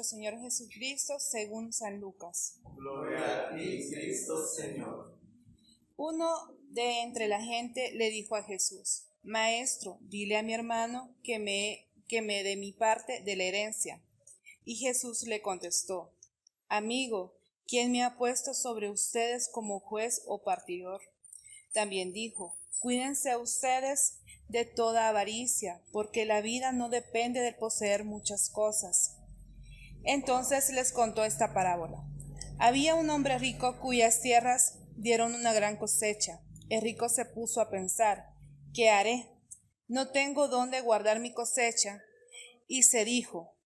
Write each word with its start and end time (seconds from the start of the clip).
Nuestro 0.00 0.16
Señor 0.16 0.40
Jesucristo 0.40 1.18
según 1.18 1.74
San 1.74 2.00
Lucas. 2.00 2.58
Gloria 2.74 3.48
a 3.48 3.54
ti, 3.54 3.86
Cristo 3.90 4.46
Señor. 4.46 5.14
Uno 5.98 6.56
de 6.70 7.02
entre 7.02 7.28
la 7.28 7.42
gente 7.42 7.92
le 7.92 8.08
dijo 8.08 8.34
a 8.34 8.42
Jesús, 8.42 9.08
Maestro, 9.22 9.98
dile 10.00 10.38
a 10.38 10.42
mi 10.42 10.54
hermano 10.54 11.14
que 11.22 11.38
me, 11.38 11.86
que 12.08 12.22
me 12.22 12.42
dé 12.42 12.56
mi 12.56 12.72
parte 12.72 13.20
de 13.20 13.36
la 13.36 13.44
herencia. 13.44 14.02
Y 14.64 14.76
Jesús 14.76 15.24
le 15.24 15.42
contestó, 15.42 16.14
Amigo, 16.68 17.36
¿quién 17.66 17.92
me 17.92 18.02
ha 18.02 18.16
puesto 18.16 18.54
sobre 18.54 18.88
ustedes 18.88 19.50
como 19.52 19.80
juez 19.80 20.22
o 20.24 20.42
partidor? 20.42 21.02
También 21.74 22.14
dijo, 22.14 22.56
Cuídense 22.78 23.36
ustedes 23.36 24.20
de 24.48 24.64
toda 24.64 25.10
avaricia, 25.10 25.82
porque 25.92 26.24
la 26.24 26.40
vida 26.40 26.72
no 26.72 26.88
depende 26.88 27.40
de 27.40 27.52
poseer 27.52 28.04
muchas 28.04 28.48
cosas. 28.48 29.19
Entonces 30.04 30.70
les 30.70 30.92
contó 30.92 31.24
esta 31.24 31.52
parábola. 31.52 32.04
Había 32.58 32.94
un 32.94 33.08
hombre 33.10 33.38
rico 33.38 33.78
cuyas 33.80 34.20
tierras 34.20 34.78
dieron 34.96 35.34
una 35.34 35.52
gran 35.52 35.76
cosecha. 35.76 36.40
El 36.68 36.82
rico 36.82 37.08
se 37.08 37.24
puso 37.24 37.60
a 37.60 37.70
pensar, 37.70 38.26
¿qué 38.74 38.90
haré? 38.90 39.26
No 39.88 40.10
tengo 40.10 40.48
dónde 40.48 40.80
guardar 40.82 41.20
mi 41.20 41.32
cosecha. 41.32 42.02
Y 42.68 42.84
se 42.84 43.04
dijo, 43.04 43.56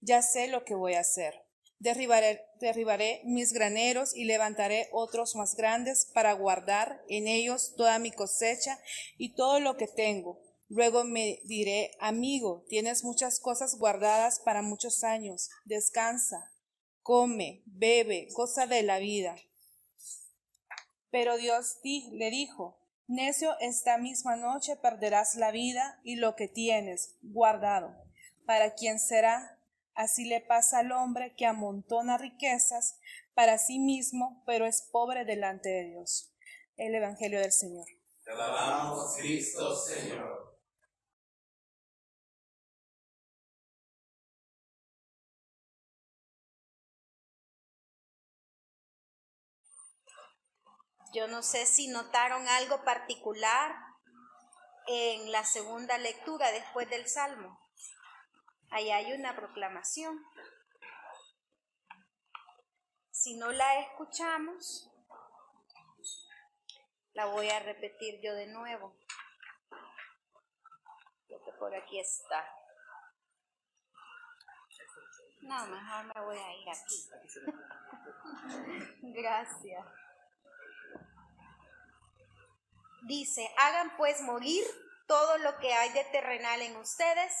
ya 0.00 0.22
sé 0.22 0.48
lo 0.48 0.64
que 0.64 0.74
voy 0.74 0.94
a 0.94 1.00
hacer. 1.00 1.34
Derribaré, 1.78 2.44
derribaré, 2.60 3.22
mis 3.24 3.52
graneros 3.52 4.14
y 4.14 4.24
levantaré 4.24 4.88
otros 4.92 5.34
más 5.36 5.54
grandes 5.54 6.10
para 6.12 6.32
guardar 6.32 7.02
en 7.08 7.26
ellos 7.26 7.74
toda 7.76 7.98
mi 7.98 8.10
cosecha 8.10 8.78
y 9.16 9.34
todo 9.34 9.60
lo 9.60 9.76
que 9.76 9.86
tengo. 9.86 10.40
Luego 10.70 11.02
me 11.02 11.40
diré, 11.46 11.90
amigo, 11.98 12.64
tienes 12.68 13.02
muchas 13.02 13.40
cosas 13.40 13.74
guardadas 13.76 14.38
para 14.38 14.62
muchos 14.62 15.02
años. 15.02 15.50
Descansa, 15.64 16.52
come, 17.02 17.64
bebe, 17.66 18.28
cosa 18.34 18.68
de 18.68 18.84
la 18.84 19.00
vida. 19.00 19.34
Pero 21.10 21.36
Dios 21.38 21.80
le 21.82 22.30
dijo, 22.30 22.78
necio, 23.08 23.58
esta 23.58 23.98
misma 23.98 24.36
noche 24.36 24.76
perderás 24.76 25.34
la 25.34 25.50
vida 25.50 25.98
y 26.04 26.14
lo 26.14 26.36
que 26.36 26.46
tienes 26.46 27.16
guardado. 27.20 27.92
¿Para 28.46 28.74
quién 28.74 29.00
será? 29.00 29.58
Así 29.94 30.24
le 30.24 30.40
pasa 30.40 30.78
al 30.78 30.92
hombre 30.92 31.34
que 31.36 31.46
amontona 31.46 32.16
riquezas 32.16 33.00
para 33.34 33.58
sí 33.58 33.80
mismo, 33.80 34.44
pero 34.46 34.66
es 34.66 34.88
pobre 34.92 35.24
delante 35.24 35.68
de 35.68 35.84
Dios. 35.90 36.32
El 36.76 36.94
Evangelio 36.94 37.40
del 37.40 37.50
Señor. 37.50 37.86
Te 38.24 38.30
alabamos, 38.30 39.16
Cristo 39.16 39.74
Señor. 39.74 40.39
Yo 51.12 51.26
no 51.26 51.42
sé 51.42 51.66
si 51.66 51.88
notaron 51.88 52.46
algo 52.46 52.84
particular 52.84 53.74
en 54.86 55.32
la 55.32 55.44
segunda 55.44 55.98
lectura 55.98 56.52
después 56.52 56.88
del 56.88 57.08
Salmo. 57.08 57.60
Ahí 58.70 58.90
hay 58.90 59.12
una 59.12 59.34
proclamación. 59.34 60.24
Si 63.10 63.36
no 63.36 63.50
la 63.50 63.80
escuchamos, 63.80 64.88
la 67.12 67.26
voy 67.26 67.50
a 67.50 67.58
repetir 67.58 68.20
yo 68.22 68.32
de 68.34 68.46
nuevo. 68.46 68.96
Creo 71.26 71.44
que 71.44 71.52
por 71.52 71.74
aquí 71.74 71.98
está. 71.98 72.48
No, 75.42 75.66
mejor 75.66 76.14
me 76.14 76.20
voy 76.24 76.38
a 76.38 76.54
ir 76.54 76.68
aquí. 76.70 77.08
Gracias. 79.20 79.99
Dice, 83.02 83.50
hagan 83.56 83.96
pues 83.96 84.20
morir 84.22 84.64
todo 85.06 85.38
lo 85.38 85.58
que 85.58 85.72
hay 85.72 85.90
de 85.90 86.04
terrenal 86.04 86.62
en 86.62 86.76
ustedes 86.76 87.32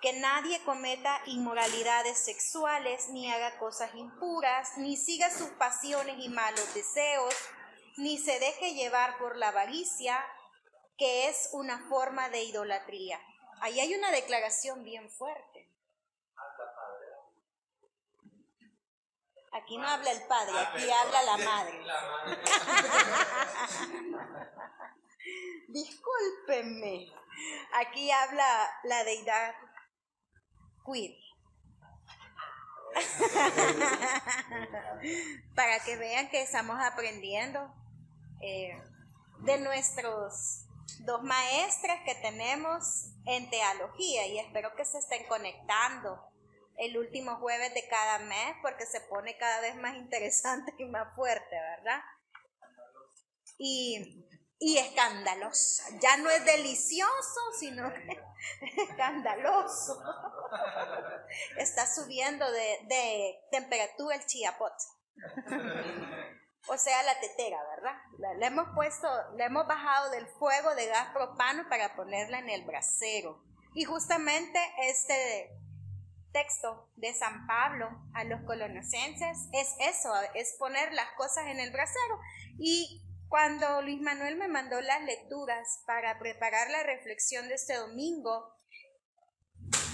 que 0.00 0.12
nadie 0.14 0.62
cometa 0.64 1.20
inmoralidades 1.26 2.18
sexuales, 2.18 3.08
ni 3.08 3.30
haga 3.30 3.58
cosas 3.58 3.94
impuras, 3.94 4.76
ni 4.76 4.96
siga 4.96 5.30
sus 5.30 5.48
pasiones 5.50 6.16
y 6.18 6.28
malos 6.28 6.74
deseos, 6.74 7.34
ni 7.96 8.18
se 8.18 8.38
deje 8.38 8.74
llevar 8.74 9.18
por 9.18 9.36
la 9.36 9.48
avaricia, 9.48 10.24
que 10.98 11.28
es 11.28 11.48
una 11.52 11.88
forma 11.88 12.28
de 12.28 12.42
idolatría. 12.44 13.20
Ahí 13.60 13.80
hay 13.80 13.94
una 13.94 14.10
declaración 14.10 14.84
bien 14.84 15.10
fuerte. 15.10 15.55
Aquí 19.56 19.78
no 19.78 19.88
habla 19.88 20.12
el 20.12 20.22
padre, 20.26 20.58
aquí 20.58 20.90
habla 20.90 21.22
la 21.22 21.38
madre. 21.38 21.78
Discúlpenme. 25.68 27.10
Aquí 27.72 28.10
habla 28.10 28.68
la 28.84 29.02
deidad 29.04 29.54
queer. 30.84 31.16
Para 35.54 35.80
que 35.80 35.96
vean 35.96 36.28
que 36.28 36.42
estamos 36.42 36.78
aprendiendo 36.78 37.72
eh, 38.42 38.78
de 39.38 39.58
nuestros 39.60 40.66
dos 41.00 41.22
maestras 41.22 42.02
que 42.04 42.14
tenemos 42.16 43.06
en 43.24 43.48
teología 43.48 44.26
y 44.26 44.38
espero 44.38 44.76
que 44.76 44.84
se 44.84 44.98
estén 44.98 45.26
conectando 45.26 46.35
el 46.78 46.98
último 46.98 47.36
jueves 47.36 47.72
de 47.74 47.88
cada 47.88 48.18
mes 48.20 48.56
porque 48.62 48.86
se 48.86 49.00
pone 49.02 49.36
cada 49.38 49.60
vez 49.60 49.76
más 49.76 49.96
interesante 49.96 50.74
y 50.78 50.84
más 50.84 51.14
fuerte, 51.14 51.56
¿verdad? 51.56 52.00
Y 53.58 54.26
y 54.58 54.78
escandaloso. 54.78 55.82
Ya 56.00 56.16
no 56.16 56.30
es 56.30 56.44
delicioso, 56.44 57.40
sino 57.58 57.92
escandaloso. 58.76 60.02
Está 61.58 61.86
subiendo 61.86 62.50
de, 62.50 63.38
temperatura 63.50 64.16
el 64.16 64.26
chiapot. 64.26 64.72
O 66.68 66.76
sea, 66.76 67.00
la 67.04 67.20
tetera, 67.20 67.58
¿verdad? 67.76 67.94
Le 68.40 68.46
hemos 68.46 68.66
puesto, 68.74 69.08
le 69.36 69.44
hemos 69.44 69.68
bajado 69.68 70.10
del 70.10 70.26
fuego 70.26 70.74
de 70.74 70.88
gas 70.88 71.10
propano 71.12 71.68
para 71.68 71.94
ponerla 71.94 72.40
en 72.40 72.50
el 72.50 72.64
brasero. 72.64 73.40
Y 73.72 73.84
justamente 73.84 74.58
este 74.82 75.48
texto 76.36 76.90
de 76.96 77.14
San 77.14 77.46
Pablo 77.46 77.88
a 78.12 78.24
los 78.24 78.42
colonosenses 78.42 79.48
es 79.52 79.74
eso, 79.80 80.12
es 80.34 80.54
poner 80.58 80.92
las 80.92 81.10
cosas 81.16 81.46
en 81.46 81.60
el 81.60 81.70
brasero. 81.70 82.20
Y 82.58 83.02
cuando 83.28 83.80
Luis 83.80 84.02
Manuel 84.02 84.36
me 84.36 84.46
mandó 84.46 84.78
las 84.82 85.02
lecturas 85.02 85.82
para 85.86 86.18
preparar 86.18 86.70
la 86.70 86.82
reflexión 86.82 87.48
de 87.48 87.54
este 87.54 87.76
domingo, 87.76 88.54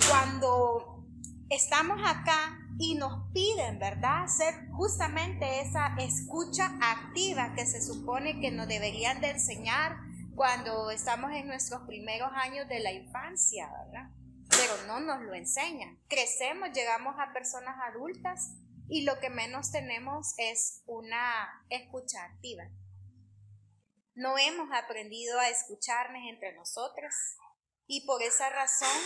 cuando 0.08 1.06
estamos 1.48 2.00
acá 2.04 2.58
y 2.78 2.96
nos 2.96 3.32
piden, 3.32 3.78
¿verdad?, 3.78 4.24
hacer 4.24 4.54
justamente 4.72 5.60
esa 5.60 5.94
escucha 5.98 6.72
activa 6.80 7.54
que 7.54 7.66
se 7.66 7.80
supone 7.80 8.40
que 8.40 8.50
nos 8.50 8.66
deberían 8.66 9.20
de 9.20 9.30
enseñar 9.30 9.96
cuando 10.34 10.90
estamos 10.90 11.30
en 11.32 11.46
nuestros 11.46 11.82
primeros 11.82 12.30
años 12.34 12.68
de 12.68 12.80
la 12.80 12.90
infancia, 12.90 13.70
¿verdad? 13.84 14.10
Pero 14.56 14.76
no 14.86 15.00
nos 15.00 15.22
lo 15.22 15.34
enseñan. 15.34 15.98
Crecemos, 16.08 16.70
llegamos 16.72 17.16
a 17.18 17.32
personas 17.32 17.76
adultas 17.88 18.52
y 18.88 19.02
lo 19.02 19.18
que 19.20 19.30
menos 19.30 19.72
tenemos 19.72 20.34
es 20.38 20.82
una 20.86 21.64
escucha 21.70 22.24
activa. 22.24 22.64
No 24.14 24.36
hemos 24.36 24.68
aprendido 24.72 25.38
a 25.40 25.48
escucharnos 25.48 26.22
entre 26.28 26.52
nosotros 26.54 27.14
y 27.86 28.06
por 28.06 28.22
esa 28.22 28.50
razón 28.50 29.00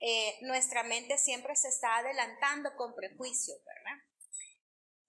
eh, 0.00 0.38
nuestra 0.42 0.84
mente 0.84 1.18
siempre 1.18 1.56
se 1.56 1.68
está 1.68 1.98
adelantando 1.98 2.74
con 2.76 2.94
prejuicios, 2.94 3.58
¿verdad? 3.64 4.04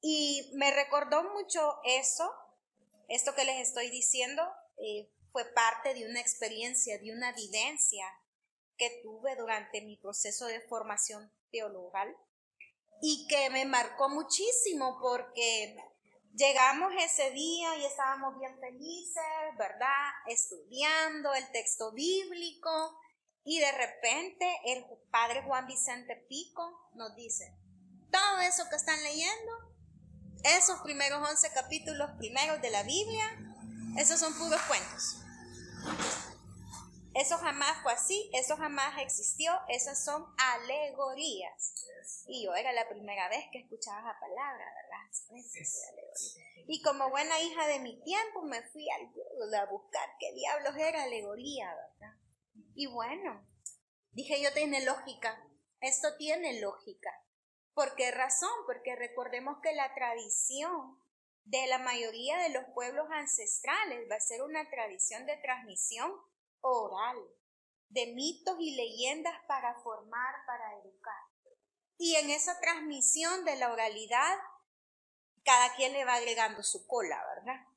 Y 0.01 0.51
me 0.55 0.71
recordó 0.71 1.23
mucho 1.33 1.79
eso, 1.83 2.31
esto 3.07 3.33
que 3.35 3.45
les 3.45 3.67
estoy 3.67 3.89
diciendo, 3.89 4.43
eh, 4.77 5.09
fue 5.31 5.45
parte 5.53 5.93
de 5.93 6.07
una 6.07 6.19
experiencia, 6.19 6.99
de 6.99 7.11
una 7.11 7.31
vivencia 7.31 8.05
que 8.77 9.01
tuve 9.03 9.35
durante 9.35 9.81
mi 9.81 9.97
proceso 9.97 10.45
de 10.45 10.61
formación 10.61 11.31
teologal 11.51 12.15
y 13.01 13.27
que 13.27 13.49
me 13.49 13.65
marcó 13.65 14.09
muchísimo 14.09 14.97
porque 15.01 15.75
Llegamos 16.35 16.91
ese 16.99 17.29
día 17.29 17.77
y 17.77 17.85
estábamos 17.85 18.39
bien 18.39 18.59
felices, 18.59 19.23
¿verdad? 19.55 20.09
Estudiando 20.25 21.31
el 21.35 21.51
texto 21.51 21.91
bíblico 21.91 22.99
y 23.43 23.59
de 23.59 23.71
repente 23.71 24.51
el 24.65 24.83
padre 25.11 25.43
Juan 25.43 25.67
Vicente 25.67 26.15
Pico 26.27 26.89
nos 26.95 27.15
dice, 27.15 27.55
todo 28.11 28.39
eso 28.39 28.63
que 28.67 28.77
están 28.77 29.03
leyendo, 29.03 29.51
esos 30.43 30.81
primeros 30.81 31.21
11 31.29 31.51
capítulos 31.53 32.09
primeros 32.17 32.59
de 32.63 32.71
la 32.71 32.81
Biblia, 32.81 33.25
esos 33.99 34.19
son 34.19 34.35
puros 34.35 34.61
cuentos. 34.63 35.22
Jamás 37.43 37.83
fue 37.83 37.91
así, 37.91 38.31
eso 38.33 38.55
jamás 38.55 39.01
existió, 39.01 39.51
esas 39.67 40.05
son 40.05 40.25
alegorías. 40.37 41.85
Y 42.25 42.45
yo 42.45 42.55
era 42.55 42.71
la 42.71 42.87
primera 42.87 43.27
vez 43.27 43.43
que 43.51 43.59
escuchaba 43.59 44.01
la 44.01 44.17
palabra, 44.17 44.65
¿verdad? 44.65 45.43
Y 46.67 46.81
como 46.81 47.09
buena 47.09 47.41
hija 47.41 47.67
de 47.67 47.79
mi 47.79 48.01
tiempo 48.01 48.43
me 48.43 48.63
fui 48.69 48.89
al 48.89 49.11
Google 49.11 49.57
a 49.57 49.65
buscar 49.65 50.07
qué 50.21 50.31
diablos 50.31 50.77
era 50.77 51.03
alegoría, 51.03 51.75
¿verdad? 51.75 52.15
Y 52.75 52.87
bueno, 52.87 53.45
dije 54.13 54.41
yo 54.41 54.53
tiene 54.53 54.85
lógica, 54.85 55.45
esto 55.81 56.15
tiene 56.17 56.61
lógica. 56.61 57.11
¿Por 57.73 57.95
qué 57.95 58.11
razón? 58.11 58.53
Porque 58.65 58.95
recordemos 58.95 59.57
que 59.61 59.73
la 59.73 59.93
tradición 59.93 60.97
de 61.43 61.67
la 61.67 61.79
mayoría 61.79 62.37
de 62.37 62.51
los 62.51 62.63
pueblos 62.73 63.07
ancestrales 63.11 64.09
va 64.09 64.15
a 64.15 64.21
ser 64.21 64.43
una 64.43 64.69
tradición 64.69 65.25
de 65.25 65.35
transmisión 65.35 66.09
oral, 66.63 67.17
de 67.89 68.07
mitos 68.13 68.57
y 68.59 68.75
leyendas 68.75 69.35
para 69.47 69.75
formar, 69.81 70.35
para 70.47 70.79
educar. 70.79 71.21
Y 71.97 72.15
en 72.15 72.31
esa 72.31 72.59
transmisión 72.59 73.45
de 73.45 73.55
la 73.55 73.71
oralidad, 73.71 74.37
cada 75.43 75.75
quien 75.75 75.93
le 75.93 76.05
va 76.05 76.15
agregando 76.15 76.63
su 76.63 76.87
cola, 76.87 77.23
¿verdad? 77.35 77.67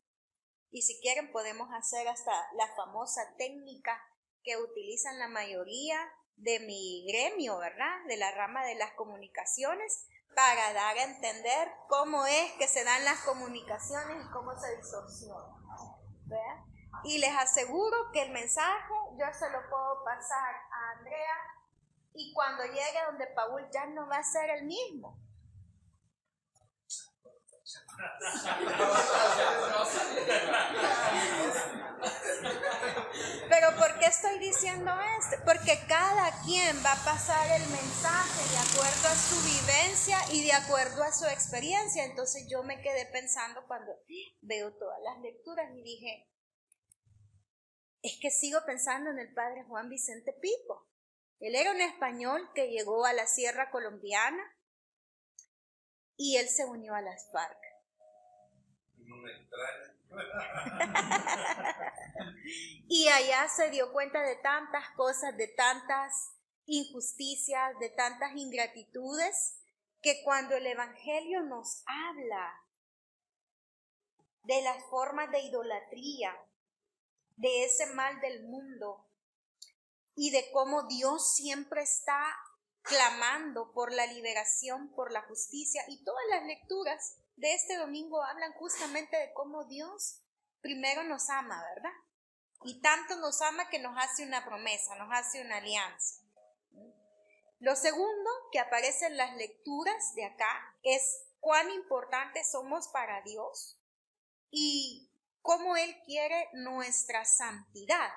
Y 0.71 0.83
si 0.83 0.99
quieren 1.01 1.31
podemos 1.33 1.69
hacer 1.73 2.09
hasta 2.09 2.33
la 2.55 2.75
famosa 2.75 3.35
técnica 3.37 4.01
que 4.43 4.57
utilizan 4.57 5.19
la 5.19 5.29
mayoría 5.29 5.99
de 6.37 6.61
mi 6.61 7.05
gremio, 7.09 7.59
¿verdad? 7.59 8.05
De 8.07 8.17
la 8.17 8.31
rama 8.33 8.65
de 8.65 8.75
las 8.77 8.93
comunicaciones, 8.93 10.07
para 10.35 10.73
dar 10.75 10.99
a 10.99 11.05
entender 11.05 11.73
cómo 11.89 12.27
es 12.27 12.53
que 12.59 12.69
se 12.69 12.85
dan 12.85 13.05
las 13.05 13.21
comunicaciones 13.21 14.25
y 14.25 14.31
cómo 14.33 14.59
se 14.59 14.77
distorsionan. 14.77 15.56
Y 17.07 17.19
les 17.19 17.37
aseguro 17.37 18.11
que 18.13 18.23
el 18.23 18.33
mensaje 18.33 18.95
yo 19.17 19.27
se 19.33 19.49
lo 19.51 19.61
puedo 19.71 20.03
pasar 20.05 20.55
a 20.73 20.99
Andrea 20.99 21.37
y 22.15 22.33
cuando 22.33 22.65
llegue 22.65 23.05
donde 23.07 23.29
Paul 23.29 23.69
ya 23.73 23.87
no 23.87 24.09
va 24.09 24.17
a 24.17 24.25
ser 24.25 24.51
el 24.51 24.65
mismo. 24.65 25.17
Pero 33.49 33.77
¿por 33.77 33.99
qué 33.99 34.07
estoy 34.07 34.39
diciendo 34.39 34.93
esto? 35.19 35.37
Porque 35.45 35.79
cada 35.89 36.33
quien 36.45 36.77
va 36.85 36.93
a 36.93 37.05
pasar 37.05 37.51
el 37.53 37.67
mensaje 37.69 38.49
de 38.51 38.59
acuerdo 38.59 39.09
a 39.09 39.15
su 39.15 39.37
vivencia 39.43 40.19
y 40.33 40.45
de 40.45 40.53
acuerdo 40.53 41.05
a 41.05 41.13
su 41.13 41.27
experiencia. 41.27 42.05
Entonces 42.05 42.49
yo 42.51 42.63
me 42.63 42.81
quedé 42.83 43.07
pensando 43.07 43.65
cuando 43.67 43.93
veo 44.43 44.73
todas 44.75 44.99
las 45.03 45.21
lecturas 45.21 45.71
y 45.73 45.83
dije, 45.83 46.29
es 48.07 48.19
que 48.21 48.31
sigo 48.31 48.61
pensando 48.65 49.11
en 49.11 49.19
el 49.19 49.35
padre 49.35 49.65
Juan 49.65 49.89
Vicente 49.89 50.33
Pico. 50.33 50.89
Él 51.41 51.57
era 51.57 51.73
un 51.73 51.81
español 51.81 52.49
que 52.55 52.69
llegó 52.69 53.05
a 53.05 53.13
la 53.13 53.27
sierra 53.27 53.71
colombiana 53.71 54.43
y 56.17 56.37
él 56.37 56.49
se 56.49 56.65
unió 56.65 56.95
a 56.95 57.03
las 57.03 57.31
FARC. 57.33 57.59
y 62.89 63.09
allá 63.09 63.49
se 63.49 63.71
dio 63.71 63.93
cuenta 63.93 64.23
de 64.23 64.37
tantas 64.37 64.89
cosas, 64.97 65.37
de 65.37 65.49
tantas 65.49 66.33
injusticias, 66.67 67.77
de 67.81 67.91
tantas 67.91 68.37
ingratitudes, 68.37 69.61
que 70.01 70.23
cuando 70.23 70.55
el 70.55 70.67
Evangelio 70.67 71.43
nos 71.43 71.83
habla 71.87 72.63
de 74.45 74.63
las 74.63 74.85
formas 74.85 75.29
de 75.33 75.41
idolatría, 75.41 76.37
de 77.37 77.65
ese 77.65 77.87
mal 77.95 78.21
del 78.21 78.45
mundo 78.45 79.07
y 80.15 80.31
de 80.31 80.51
cómo 80.51 80.85
Dios 80.85 81.35
siempre 81.35 81.83
está 81.83 82.35
clamando 82.83 83.73
por 83.73 83.93
la 83.93 84.07
liberación, 84.07 84.93
por 84.95 85.13
la 85.13 85.23
justicia 85.23 85.83
y 85.89 86.03
todas 86.05 86.25
las 86.31 86.45
lecturas 86.45 87.19
de 87.37 87.53
este 87.53 87.77
domingo 87.77 88.23
hablan 88.23 88.53
justamente 88.55 89.17
de 89.17 89.33
cómo 89.35 89.65
Dios 89.65 90.23
primero 90.61 91.05
nos 91.05 91.29
ama, 91.29 91.63
¿verdad? 91.75 91.93
Y 92.63 92.81
tanto 92.81 93.17
nos 93.17 93.43
ama 93.43 93.69
que 93.69 93.79
nos 93.79 93.97
hace 93.99 94.25
una 94.25 94.45
promesa, 94.45 94.95
nos 94.97 95.09
hace 95.13 95.43
una 95.43 95.59
alianza. 95.59 96.23
Lo 97.59 97.77
segundo 97.77 98.31
que 98.53 98.59
aparece 98.59 99.07
en 99.07 99.17
las 99.17 99.35
lecturas 99.37 100.15
de 100.15 100.25
acá 100.25 100.77
es 100.83 101.27
cuán 101.41 101.71
importantes 101.71 102.51
somos 102.51 102.89
para 102.89 103.23
Dios 103.23 103.79
y 104.51 105.06
cómo 105.47 105.77
Él 105.77 105.97
quiere 106.05 106.49
nuestra 106.55 107.25
santidad, 107.25 108.11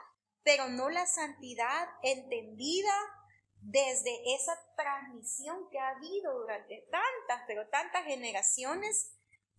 pero 0.43 0.67
no 0.67 0.89
la 0.89 1.05
santidad 1.05 1.87
entendida 2.01 2.91
desde 3.61 4.33
esa 4.33 4.57
transmisión 4.75 5.69
que 5.69 5.79
ha 5.79 5.89
habido 5.89 6.39
durante 6.39 6.87
tantas, 6.89 7.43
pero 7.45 7.69
tantas 7.69 8.03
generaciones 8.05 9.11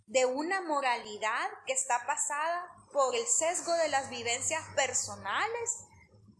de 0.07 0.27
una 0.27 0.61
moralidad 0.63 1.49
que 1.65 1.73
está 1.73 2.05
pasada 2.07 2.67
por 2.93 3.15
el 3.15 3.25
sesgo 3.25 3.73
de 3.75 3.89
las 3.89 4.11
vivencias 4.11 4.65
personales, 4.75 5.85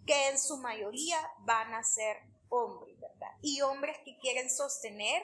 que 0.05 0.31
en 0.31 0.39
su 0.39 0.57
mayoría 0.59 1.19
van 1.41 1.73
a 1.75 1.85
ser 1.85 2.17
hombres, 2.49 2.99
¿verdad? 2.99 3.31
Y 3.41 3.61
hombres 3.61 3.97
que 4.05 4.19
quieren 4.19 4.51
sostener 4.51 5.23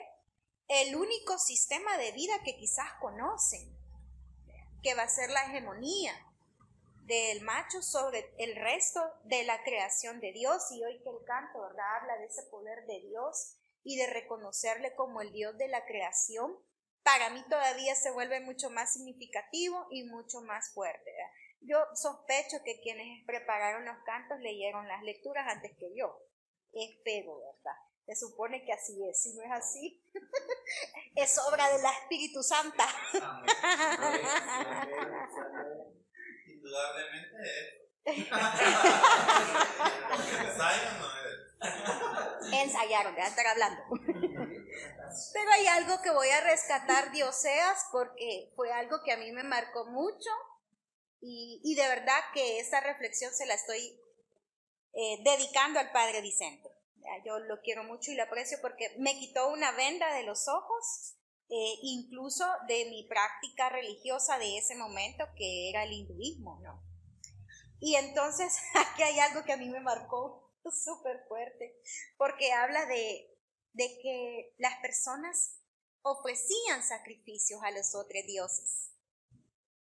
el 0.69 0.95
único 0.95 1.37
sistema 1.37 1.97
de 1.97 2.13
vida 2.13 2.41
que 2.45 2.55
quizás 2.55 2.89
conocen, 3.01 3.76
que 4.83 4.95
va 4.95 5.03
a 5.03 5.09
ser 5.09 5.29
la 5.29 5.43
hegemonía 5.45 6.13
del 7.05 7.41
macho 7.41 7.81
sobre 7.81 8.33
el 8.37 8.55
resto 8.55 9.01
de 9.23 9.43
la 9.43 9.63
creación 9.63 10.19
de 10.19 10.33
Dios. 10.33 10.71
Y 10.71 10.83
hoy 10.83 11.01
que 11.01 11.09
el 11.09 11.23
canto, 11.25 11.61
¿verdad? 11.61 11.95
Habla 12.01 12.17
de 12.17 12.25
ese 12.25 12.43
poder 12.43 12.85
de 12.85 12.99
Dios 13.01 13.57
y 13.83 13.97
de 13.97 14.07
reconocerle 14.07 14.93
como 14.95 15.21
el 15.21 15.31
Dios 15.31 15.57
de 15.57 15.69
la 15.69 15.85
creación, 15.85 16.57
para 17.03 17.29
mí 17.29 17.41
todavía 17.49 17.95
se 17.95 18.11
vuelve 18.11 18.41
mucho 18.41 18.69
más 18.69 18.91
significativo 18.91 19.87
y 19.91 20.03
mucho 20.03 20.41
más 20.41 20.73
fuerte. 20.73 21.11
Yo 21.61 21.79
sospecho 21.95 22.57
que 22.65 22.81
quienes 22.81 23.25
prepararon 23.25 23.85
los 23.85 23.97
cantos 24.05 24.39
leyeron 24.39 24.87
las 24.87 25.01
lecturas 25.03 25.47
antes 25.47 25.71
que 25.77 25.95
yo. 25.95 26.19
Espero, 26.73 27.39
¿verdad? 27.39 27.79
Se 28.07 28.15
supone 28.15 28.63
que 28.63 28.71
así 28.71 28.97
es. 29.05 29.21
Si 29.21 29.33
no 29.33 29.43
es 29.43 29.51
así, 29.51 30.01
es 31.15 31.37
obra 31.39 31.69
de 31.69 31.81
la 31.83 31.91
Espíritu 31.91 32.41
Santa. 32.41 32.87
Indudablemente 36.45 37.35
es. 38.05 38.27
Ensayaron, 42.53 43.13
de 43.13 43.21
estar 43.21 43.45
hablando. 43.45 43.81
Pero 45.33 45.51
hay 45.51 45.67
algo 45.67 46.01
que 46.01 46.11
voy 46.11 46.29
a 46.29 46.41
rescatar 46.41 47.11
de 47.11 47.25
Oseas 47.25 47.87
porque 47.91 48.53
fue 48.55 48.71
algo 48.71 49.03
que 49.03 49.11
a 49.11 49.17
mí 49.17 49.33
me 49.33 49.43
marcó 49.43 49.85
mucho 49.87 50.29
y, 51.19 51.59
y 51.61 51.75
de 51.75 51.89
verdad 51.89 52.19
que 52.33 52.59
esa 52.59 52.79
reflexión 52.79 53.33
se 53.33 53.45
la 53.45 53.55
estoy 53.55 53.99
eh, 54.93 55.21
dedicando 55.25 55.81
al 55.81 55.91
Padre 55.91 56.21
Vicente. 56.21 56.76
Yo 57.25 57.39
lo 57.39 57.61
quiero 57.61 57.83
mucho 57.83 58.11
y 58.11 58.15
lo 58.15 58.23
aprecio 58.23 58.57
porque 58.61 58.95
me 58.99 59.17
quitó 59.19 59.49
una 59.49 59.71
venda 59.71 60.13
de 60.13 60.23
los 60.23 60.47
ojos, 60.47 61.17
eh, 61.49 61.79
incluso 61.81 62.45
de 62.67 62.85
mi 62.89 63.07
práctica 63.07 63.69
religiosa 63.69 64.37
de 64.37 64.57
ese 64.57 64.75
momento, 64.75 65.25
que 65.35 65.69
era 65.69 65.83
el 65.83 65.93
hinduismo, 65.93 66.59
¿no? 66.61 66.83
Y 67.79 67.95
entonces 67.95 68.57
aquí 68.75 69.03
hay 69.03 69.19
algo 69.19 69.43
que 69.43 69.53
a 69.53 69.57
mí 69.57 69.69
me 69.69 69.79
marcó 69.79 70.53
súper 70.83 71.25
fuerte, 71.27 71.79
porque 72.17 72.51
habla 72.51 72.85
de, 72.85 73.37
de 73.73 73.99
que 74.01 74.53
las 74.57 74.77
personas 74.79 75.59
ofrecían 76.01 76.83
sacrificios 76.83 77.61
a 77.63 77.71
los 77.71 77.95
otros 77.95 78.23
dioses, 78.25 78.91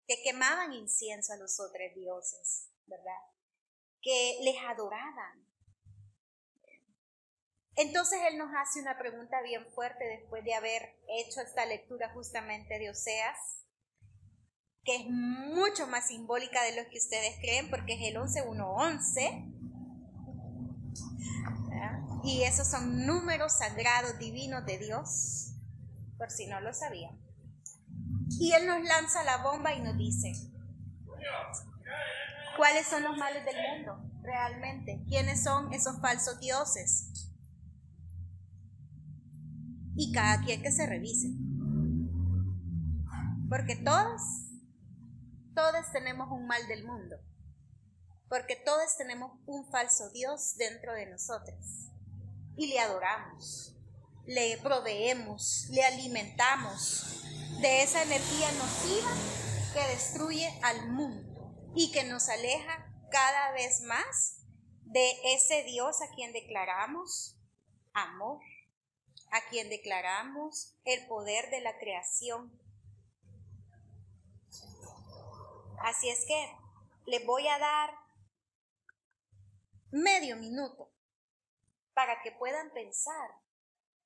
que 0.08 0.22
quemaban 0.24 0.74
incienso 0.74 1.34
a 1.34 1.38
los 1.38 1.60
otros 1.60 1.94
dioses, 1.96 2.70
¿verdad? 2.86 3.20
Que 4.02 4.40
les 4.42 4.56
adoraban, 4.68 5.43
entonces 7.76 8.20
Él 8.30 8.38
nos 8.38 8.52
hace 8.56 8.82
una 8.82 8.98
pregunta 8.98 9.42
bien 9.42 9.66
fuerte 9.74 10.06
después 10.06 10.44
de 10.44 10.54
haber 10.54 10.96
hecho 11.08 11.42
esta 11.42 11.66
lectura 11.66 12.12
justamente 12.14 12.78
de 12.78 12.92
Oseas, 12.92 13.64
que 14.84 14.98
es 14.98 15.06
mucho 15.10 15.88
más 15.88 16.08
simbólica 16.08 16.62
de 16.64 16.76
lo 16.76 16.90
que 16.90 16.98
ustedes 16.98 17.36
creen, 17.40 17.70
porque 17.70 17.94
es 17.94 18.02
el 18.02 18.18
11.1.11. 18.18 19.50
Y 22.26 22.44
esos 22.44 22.70
son 22.70 23.06
números 23.06 23.58
sagrados 23.58 24.18
divinos 24.20 24.66
de 24.66 24.78
Dios, 24.78 25.54
por 26.18 26.32
si 26.32 26.48
no 26.48 26.62
lo 26.62 26.74
sabían. 26.74 27.20
Y 28.40 28.54
Él 28.54 28.66
nos 28.68 28.82
lanza 28.84 29.24
la 29.24 29.38
bomba 29.38 29.74
y 29.74 29.82
nos 29.82 29.98
dice, 29.98 30.32
¿cuáles 32.56 32.88
son 32.88 33.04
los 33.04 33.18
males 33.18 33.44
del 33.46 33.56
mundo 33.56 34.00
realmente? 34.22 35.04
¿Quiénes 35.08 35.44
son 35.44 35.74
esos 35.74 36.00
falsos 36.00 36.40
dioses? 36.40 37.23
Y 39.96 40.12
cada 40.12 40.42
quien 40.44 40.62
que 40.62 40.72
se 40.72 40.86
revise. 40.86 41.30
Porque 43.50 43.76
todos, 43.76 44.22
todos 45.56 45.92
tenemos 45.92 46.30
un 46.32 46.48
mal 46.48 46.66
del 46.68 46.86
mundo. 46.86 47.18
porque 48.34 48.56
todos 48.56 48.98
tenemos 48.98 49.32
un 49.46 49.70
falso 49.70 50.10
Dios 50.10 50.56
dentro 50.58 50.94
de 50.94 51.06
nosotros 51.06 51.92
y 52.58 52.66
le 52.66 52.80
adoramos, 52.80 53.76
le 54.26 54.58
proveemos, 54.58 55.68
le 55.70 55.84
alimentamos 55.84 57.22
de 57.62 57.84
esa 57.84 58.02
energía 58.02 58.52
nociva 58.54 59.12
que 59.74 59.88
destruye 59.94 60.50
al 60.64 60.90
mundo 60.92 61.54
y 61.76 61.92
que 61.92 62.06
nos 62.06 62.28
aleja 62.28 62.92
cada 63.12 63.52
vez 63.52 63.82
más 63.82 64.40
de 64.82 65.12
ese 65.36 65.64
Dios 65.66 66.02
a 66.02 66.14
quien 66.16 66.34
declaramos 66.34 67.38
amor, 67.94 68.40
a 69.34 69.42
quien 69.50 69.68
declaramos 69.68 70.76
el 70.86 71.08
poder 71.08 71.50
de 71.50 71.60
la 71.62 71.80
creación. 71.80 72.56
Así 75.80 76.08
es 76.08 76.24
que 76.28 76.56
les 77.08 77.26
voy 77.26 77.48
a 77.48 77.58
dar 77.58 77.90
medio 79.90 80.36
minuto 80.36 80.94
para 81.96 82.22
que 82.22 82.32
puedan 82.34 82.72
pensar 82.74 83.32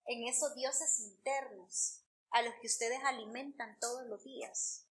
en 0.05 0.23
esos 0.23 0.55
dioses 0.55 1.01
internos 1.01 2.05
a 2.29 2.41
los 2.41 2.53
que 2.61 2.67
ustedes 2.67 3.03
alimentan 3.03 3.77
todos 3.81 4.07
los 4.07 4.23
días, 4.23 4.87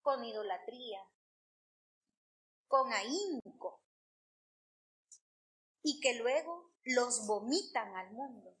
con 0.00 0.24
idolatría, 0.24 1.00
con 2.68 2.92
ahínco, 2.92 3.82
y 5.82 5.98
que 6.00 6.14
luego 6.14 6.72
los 6.84 7.26
vomitan 7.26 7.96
al 7.96 8.12
mundo 8.12 8.55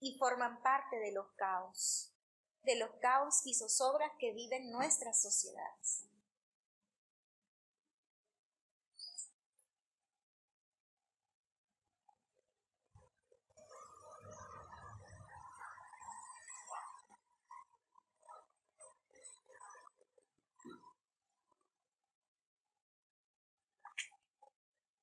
y 0.00 0.16
forman 0.18 0.62
parte 0.62 0.96
de 0.98 1.12
los 1.12 1.26
caos, 1.36 2.12
de 2.62 2.76
los 2.76 2.90
caos 3.00 3.40
y 3.44 3.54
zozobras 3.54 4.12
que 4.18 4.32
viven 4.32 4.70
nuestras 4.70 5.20
sociedades. 5.20 6.08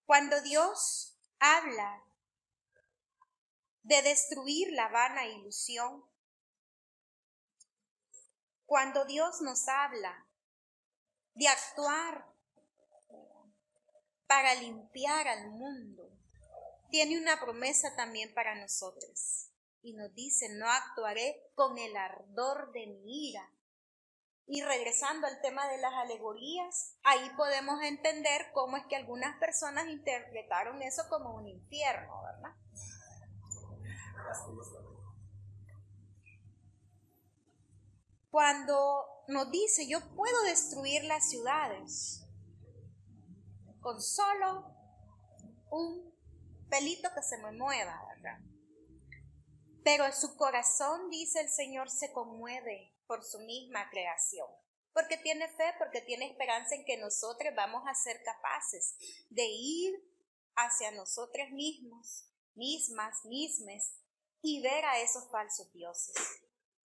Cuando 0.05 0.39
Dios 0.43 1.17
habla 1.39 2.03
de 3.85 4.01
destruir 4.01 4.71
la 4.73 4.89
vana 4.89 5.27
ilusión, 5.27 6.03
cuando 8.65 9.05
Dios 9.05 9.41
nos 9.41 9.67
habla 9.67 10.27
de 11.35 11.47
actuar 11.47 12.25
para 14.25 14.55
limpiar 14.55 15.27
al 15.27 15.51
mundo, 15.51 16.09
tiene 16.89 17.19
una 17.19 17.39
promesa 17.39 17.95
también 17.95 18.33
para 18.33 18.55
nosotros. 18.55 19.51
Y 19.83 19.93
nos 19.93 20.15
dice, 20.15 20.49
no 20.49 20.67
actuaré 20.67 21.51
con 21.53 21.77
el 21.77 21.95
ardor 21.95 22.71
de 22.71 22.87
mi 22.87 23.29
ira, 23.29 23.51
y 24.47 24.63
regresando 24.63 25.27
al 25.27 25.41
tema 25.41 25.67
de 25.67 25.77
las 25.77 25.93
alegorías, 25.93 26.97
ahí 27.03 27.29
podemos 27.37 27.81
entender 27.83 28.47
cómo 28.53 28.77
es 28.77 28.85
que 28.87 28.95
algunas 28.95 29.37
personas 29.39 29.87
interpretaron 29.89 30.81
eso 30.81 31.03
como 31.07 31.35
un 31.35 31.47
infierno. 31.47 32.24
Cuando 38.29 39.23
nos 39.27 39.49
dice, 39.49 39.87
yo 39.87 39.99
puedo 40.15 40.43
destruir 40.43 41.03
las 41.05 41.29
ciudades 41.29 42.25
con 43.79 44.01
solo 44.01 44.75
un 45.69 46.13
pelito 46.69 47.09
que 47.15 47.21
se 47.21 47.37
me 47.37 47.51
mueva, 47.51 48.01
¿verdad? 48.15 48.39
Pero 49.83 50.11
su 50.11 50.35
corazón, 50.35 51.09
dice 51.09 51.41
el 51.41 51.49
Señor, 51.49 51.89
se 51.89 52.11
conmueve 52.11 52.95
por 53.07 53.23
su 53.23 53.39
misma 53.39 53.89
creación. 53.89 54.47
Porque 54.93 55.17
tiene 55.17 55.47
fe, 55.49 55.73
porque 55.77 56.01
tiene 56.01 56.31
esperanza 56.31 56.75
en 56.75 56.85
que 56.85 56.97
nosotros 56.97 57.53
vamos 57.55 57.83
a 57.85 57.93
ser 57.93 58.23
capaces 58.23 58.95
de 59.29 59.45
ir 59.45 59.93
hacia 60.55 60.91
nosotros 60.91 61.51
mismos, 61.51 62.27
mismas, 62.55 63.23
mismes, 63.25 63.99
y 64.45 64.61
ver 64.61 64.85
a 64.85 64.99
esos 64.99 65.27
falsos 65.31 65.73
dioses. 65.73 66.15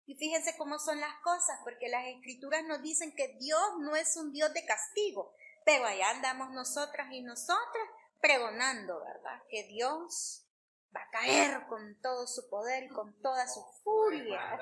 Y 0.06 0.16
fíjense 0.16 0.58
cómo 0.58 0.77
son 0.80 1.00
las 1.00 1.16
cosas, 1.24 1.58
porque 1.63 1.88
las 1.88 2.06
escrituras 2.06 2.66
nos 2.66 2.82
dicen 2.82 3.16
que 3.16 3.38
Dios 3.39 3.62
no 3.80 3.96
es 3.96 4.18
un 4.18 4.34
Dios 4.34 4.54
de 4.54 4.66
castigo, 4.66 5.34
pero 5.63 5.86
allá 5.86 6.10
andamos 6.10 6.51
nosotras 6.51 7.08
y 7.12 7.22
nosotras 7.22 7.88
pregonando, 8.20 9.00
¿verdad? 9.00 9.42
Que 9.50 9.63
Dios 9.63 10.46
va 10.94 11.01
a 11.01 11.10
caer 11.10 11.68
con 11.68 12.01
todo 12.01 12.27
su 12.27 12.50
poder 12.50 12.84
y 12.84 12.89
con 12.89 13.18
toda 13.22 13.48
su 13.48 13.63
furia. 13.82 14.60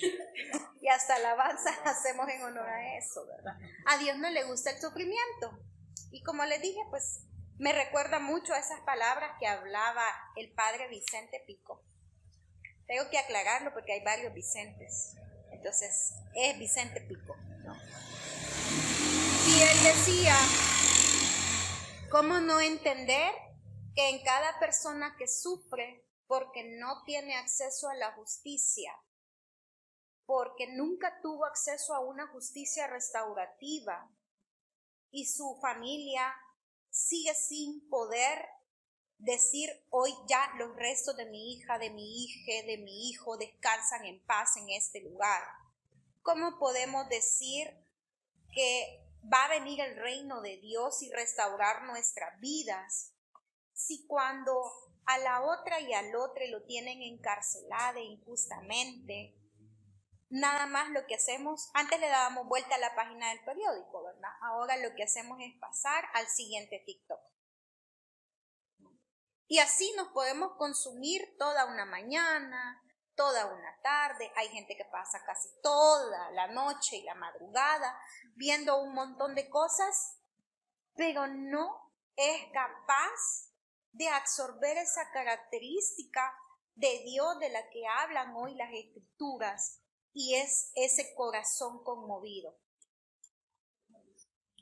y 0.80 0.88
hasta 0.88 1.16
alabanza 1.16 1.70
hacemos 1.84 2.26
en 2.30 2.42
honor 2.42 2.70
a 2.70 2.96
eso, 2.96 3.26
¿verdad? 3.26 3.54
A 3.84 3.98
Dios 3.98 4.16
no 4.16 4.30
le 4.30 4.44
gusta 4.44 4.70
el 4.70 4.80
sufrimiento. 4.80 5.58
Y 6.10 6.22
como 6.22 6.42
les 6.46 6.62
dije, 6.62 6.80
pues 6.88 7.28
me 7.58 7.72
recuerda 7.72 8.20
mucho 8.20 8.54
a 8.54 8.58
esas 8.58 8.80
palabras 8.80 9.32
que 9.38 9.46
hablaba 9.46 10.04
el 10.36 10.52
padre 10.52 10.88
Vicente 10.88 11.42
Pico. 11.46 11.82
Tengo 12.86 13.10
que 13.10 13.18
aclararlo 13.18 13.72
porque 13.72 13.92
hay 13.92 14.04
varios 14.04 14.32
Vicentes. 14.32 15.16
Entonces, 15.50 16.14
es 16.34 16.58
Vicente 16.58 17.00
Pico. 17.00 17.34
Y 19.46 19.62
él 19.62 19.82
decía, 19.82 20.36
¿cómo 22.10 22.38
no 22.40 22.60
entender 22.60 23.32
que 23.94 24.08
en 24.10 24.22
cada 24.22 24.58
persona 24.60 25.16
que 25.18 25.26
sufre 25.26 26.04
porque 26.28 26.62
no 26.78 27.02
tiene 27.04 27.36
acceso 27.36 27.88
a 27.88 27.94
la 27.94 28.12
justicia, 28.12 28.92
porque 30.26 30.68
nunca 30.68 31.20
tuvo 31.22 31.46
acceso 31.46 31.94
a 31.94 32.00
una 32.00 32.28
justicia 32.28 32.86
restaurativa 32.86 34.08
y 35.10 35.26
su 35.26 35.58
familia 35.60 36.32
sigue 36.98 37.32
sin 37.34 37.88
poder 37.88 38.44
decir 39.18 39.70
hoy 39.90 40.12
ya 40.28 40.50
los 40.58 40.74
restos 40.76 41.16
de 41.16 41.26
mi 41.26 41.52
hija, 41.52 41.78
de 41.78 41.90
mi 41.90 42.24
hija, 42.24 42.66
de 42.66 42.78
mi 42.78 43.08
hijo 43.08 43.36
descansan 43.36 44.04
en 44.04 44.20
paz 44.24 44.56
en 44.56 44.68
este 44.70 45.00
lugar. 45.02 45.42
¿Cómo 46.22 46.58
podemos 46.58 47.08
decir 47.08 47.68
que 48.52 49.04
va 49.32 49.44
a 49.44 49.48
venir 49.48 49.80
el 49.80 49.96
reino 49.96 50.40
de 50.40 50.56
Dios 50.58 51.02
y 51.02 51.10
restaurar 51.10 51.84
nuestras 51.84 52.38
vidas 52.40 53.12
si 53.72 54.04
cuando 54.06 54.60
a 55.06 55.18
la 55.18 55.42
otra 55.42 55.80
y 55.80 55.92
al 55.92 56.14
otro 56.16 56.44
lo 56.50 56.64
tienen 56.64 57.00
encarcelada 57.02 58.00
injustamente, 58.00 59.37
nada 60.30 60.66
más 60.66 60.90
lo 60.90 61.06
que 61.06 61.14
hacemos, 61.14 61.70
antes 61.74 61.98
le 62.00 62.08
dábamos 62.08 62.46
vuelta 62.48 62.74
a 62.74 62.78
la 62.78 62.94
página 62.94 63.30
del 63.30 63.44
periódico, 63.44 64.02
¿verdad? 64.02 64.30
Ahora 64.42 64.76
lo 64.76 64.94
que 64.94 65.04
hacemos 65.04 65.38
es 65.40 65.58
pasar 65.58 66.04
al 66.14 66.26
siguiente 66.28 66.82
TikTok. 66.84 67.20
Y 69.46 69.60
así 69.60 69.92
nos 69.96 70.08
podemos 70.08 70.52
consumir 70.58 71.36
toda 71.38 71.64
una 71.64 71.86
mañana, 71.86 72.82
toda 73.14 73.46
una 73.46 73.80
tarde. 73.82 74.30
Hay 74.36 74.48
gente 74.48 74.76
que 74.76 74.84
pasa 74.84 75.24
casi 75.24 75.48
toda 75.62 76.30
la 76.32 76.48
noche 76.48 76.96
y 76.96 77.02
la 77.02 77.14
madrugada 77.14 77.98
viendo 78.34 78.80
un 78.82 78.92
montón 78.92 79.34
de 79.34 79.48
cosas, 79.48 80.18
pero 80.94 81.26
no 81.26 81.94
es 82.14 82.42
capaz 82.52 83.48
de 83.92 84.08
absorber 84.08 84.76
esa 84.76 85.10
característica 85.12 86.34
de 86.74 87.02
Dios 87.04 87.38
de 87.40 87.48
la 87.48 87.68
que 87.70 87.86
hablan 87.86 88.34
hoy 88.36 88.54
las 88.54 88.70
escrituras 88.72 89.82
y 90.12 90.34
es 90.36 90.72
ese 90.74 91.14
corazón 91.14 91.82
conmovido. 91.84 92.56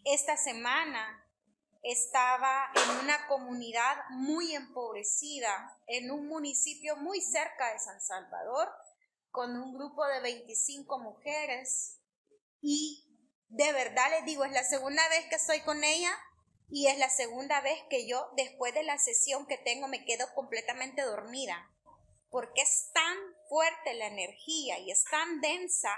Esta 0.04 0.36
semana 0.36 1.24
estaba 1.82 2.70
en 2.74 3.04
una 3.04 3.26
comunidad 3.28 3.96
muy 4.10 4.54
empobrecida, 4.54 5.80
en 5.86 6.10
un 6.10 6.26
municipio 6.26 6.96
muy 6.96 7.20
cerca 7.20 7.72
de 7.72 7.78
San 7.78 8.00
Salvador, 8.00 8.68
con 9.30 9.56
un 9.56 9.74
grupo 9.74 10.04
de 10.06 10.20
25 10.20 10.98
mujeres 10.98 12.00
y 12.60 13.04
de 13.48 13.72
verdad 13.72 14.10
les 14.10 14.24
digo, 14.24 14.44
es 14.44 14.52
la 14.52 14.64
segunda 14.64 15.06
vez 15.08 15.26
que 15.28 15.36
estoy 15.36 15.60
con 15.60 15.84
ella 15.84 16.12
y 16.68 16.88
es 16.88 16.98
la 16.98 17.08
segunda 17.08 17.60
vez 17.60 17.80
que 17.88 18.08
yo, 18.08 18.28
después 18.36 18.74
de 18.74 18.82
la 18.82 18.98
sesión 18.98 19.46
que 19.46 19.58
tengo, 19.58 19.86
me 19.88 20.04
quedo 20.04 20.26
completamente 20.34 21.02
dormida, 21.02 21.70
porque 22.36 22.60
es 22.60 22.90
tan 22.92 23.16
fuerte 23.48 23.94
la 23.94 24.08
energía 24.08 24.78
y 24.80 24.90
es 24.90 25.04
tan 25.04 25.40
densa 25.40 25.88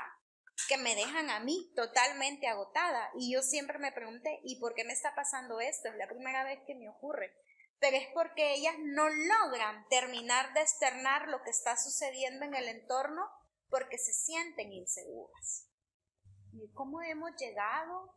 que 0.68 0.78
me 0.78 0.94
dejan 0.94 1.30
a 1.30 1.40
mí 1.40 1.72
totalmente 1.74 2.46
agotada. 2.46 3.10
Y 3.16 3.32
yo 3.34 3.42
siempre 3.42 3.80
me 3.80 3.90
pregunté, 3.90 4.38
¿y 4.44 4.60
por 4.60 4.76
qué 4.76 4.84
me 4.84 4.92
está 4.92 5.16
pasando 5.16 5.58
esto? 5.58 5.88
Es 5.88 5.96
la 5.96 6.06
primera 6.06 6.44
vez 6.44 6.60
que 6.64 6.76
me 6.76 6.88
ocurre. 6.88 7.34
Pero 7.80 7.96
es 7.96 8.06
porque 8.14 8.54
ellas 8.54 8.76
no 8.78 9.08
logran 9.08 9.84
terminar 9.88 10.54
de 10.54 10.60
externar 10.60 11.26
lo 11.26 11.42
que 11.42 11.50
está 11.50 11.76
sucediendo 11.76 12.44
en 12.44 12.54
el 12.54 12.68
entorno 12.68 13.28
porque 13.68 13.98
se 13.98 14.12
sienten 14.12 14.72
inseguras. 14.72 15.68
¿Y 16.52 16.72
cómo 16.72 17.02
hemos 17.02 17.32
llegado 17.36 18.14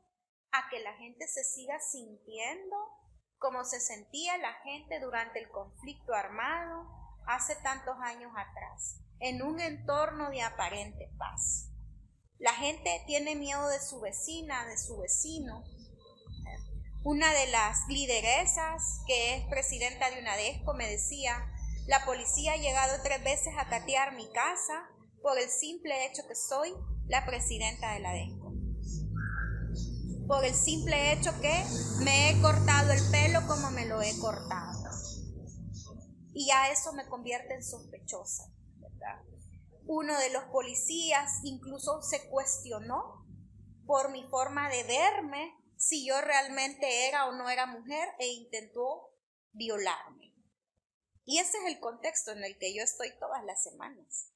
a 0.52 0.70
que 0.70 0.80
la 0.82 0.94
gente 0.94 1.28
se 1.28 1.44
siga 1.44 1.80
sintiendo 1.80 2.76
como 3.40 3.66
se 3.66 3.80
sentía 3.80 4.38
la 4.38 4.54
gente 4.62 5.00
durante 5.00 5.40
el 5.40 5.50
conflicto 5.50 6.14
armado 6.14 7.01
hace 7.26 7.56
tantos 7.58 7.96
años 8.02 8.32
atrás, 8.36 9.00
en 9.20 9.42
un 9.42 9.60
entorno 9.60 10.30
de 10.30 10.42
aparente 10.42 11.12
paz. 11.18 11.70
La 12.40 12.54
gente 12.54 13.04
tiene 13.06 13.36
miedo 13.36 13.68
de 13.68 13.80
su 13.80 14.00
vecina, 14.00 14.66
de 14.66 14.78
su 14.78 14.98
vecino. 14.98 15.64
Una 17.04 17.32
de 17.34 17.48
las 17.48 17.88
lideresas, 17.88 19.02
que 19.06 19.36
es 19.36 19.48
presidenta 19.48 20.10
de 20.10 20.20
UNADESCO, 20.20 20.74
me 20.74 20.90
decía, 20.90 21.52
la 21.88 22.04
policía 22.06 22.54
ha 22.54 22.58
llegado 22.58 23.02
tres 23.04 23.24
veces 23.24 23.54
a 23.58 23.70
catear 23.70 24.16
mi 24.16 24.28
casa 24.32 24.88
por 25.22 25.38
el 25.38 25.50
simple 25.50 26.06
hecho 26.06 26.28
que 26.28 26.36
soy 26.36 26.74
la 27.08 27.26
presidenta 27.26 27.94
de 27.94 28.00
la 28.00 28.14
DESCO. 28.14 28.54
Por 30.28 30.46
el 30.46 30.56
simple 30.56 31.14
hecho 31.14 31.32
que 31.42 31.64
me 32.04 32.30
he 32.30 32.42
cortado 32.42 32.92
el 32.92 33.02
pelo 33.12 33.46
como 33.48 33.70
me 33.72 33.86
lo 33.86 34.02
he 34.02 34.18
cortado. 34.20 34.81
Y 36.34 36.48
ya 36.48 36.70
eso 36.72 36.94
me 36.94 37.08
convierte 37.08 37.54
en 37.54 37.64
sospechosa, 37.64 38.52
¿verdad? 38.78 39.22
Uno 39.86 40.18
de 40.20 40.30
los 40.30 40.44
policías 40.46 41.40
incluso 41.44 42.02
se 42.02 42.30
cuestionó 42.30 43.26
por 43.86 44.12
mi 44.12 44.24
forma 44.30 44.70
de 44.70 44.84
verme 44.84 45.58
si 45.76 46.06
yo 46.06 46.22
realmente 46.22 47.08
era 47.08 47.28
o 47.28 47.34
no 47.34 47.50
era 47.50 47.66
mujer 47.66 48.08
e 48.20 48.28
intentó 48.28 49.12
violarme. 49.52 50.34
Y 51.26 51.40
ese 51.40 51.58
es 51.58 51.66
el 51.66 51.80
contexto 51.80 52.32
en 52.32 52.44
el 52.44 52.58
que 52.58 52.74
yo 52.74 52.84
estoy 52.84 53.12
todas 53.20 53.44
las 53.44 53.64
semanas. 53.64 54.32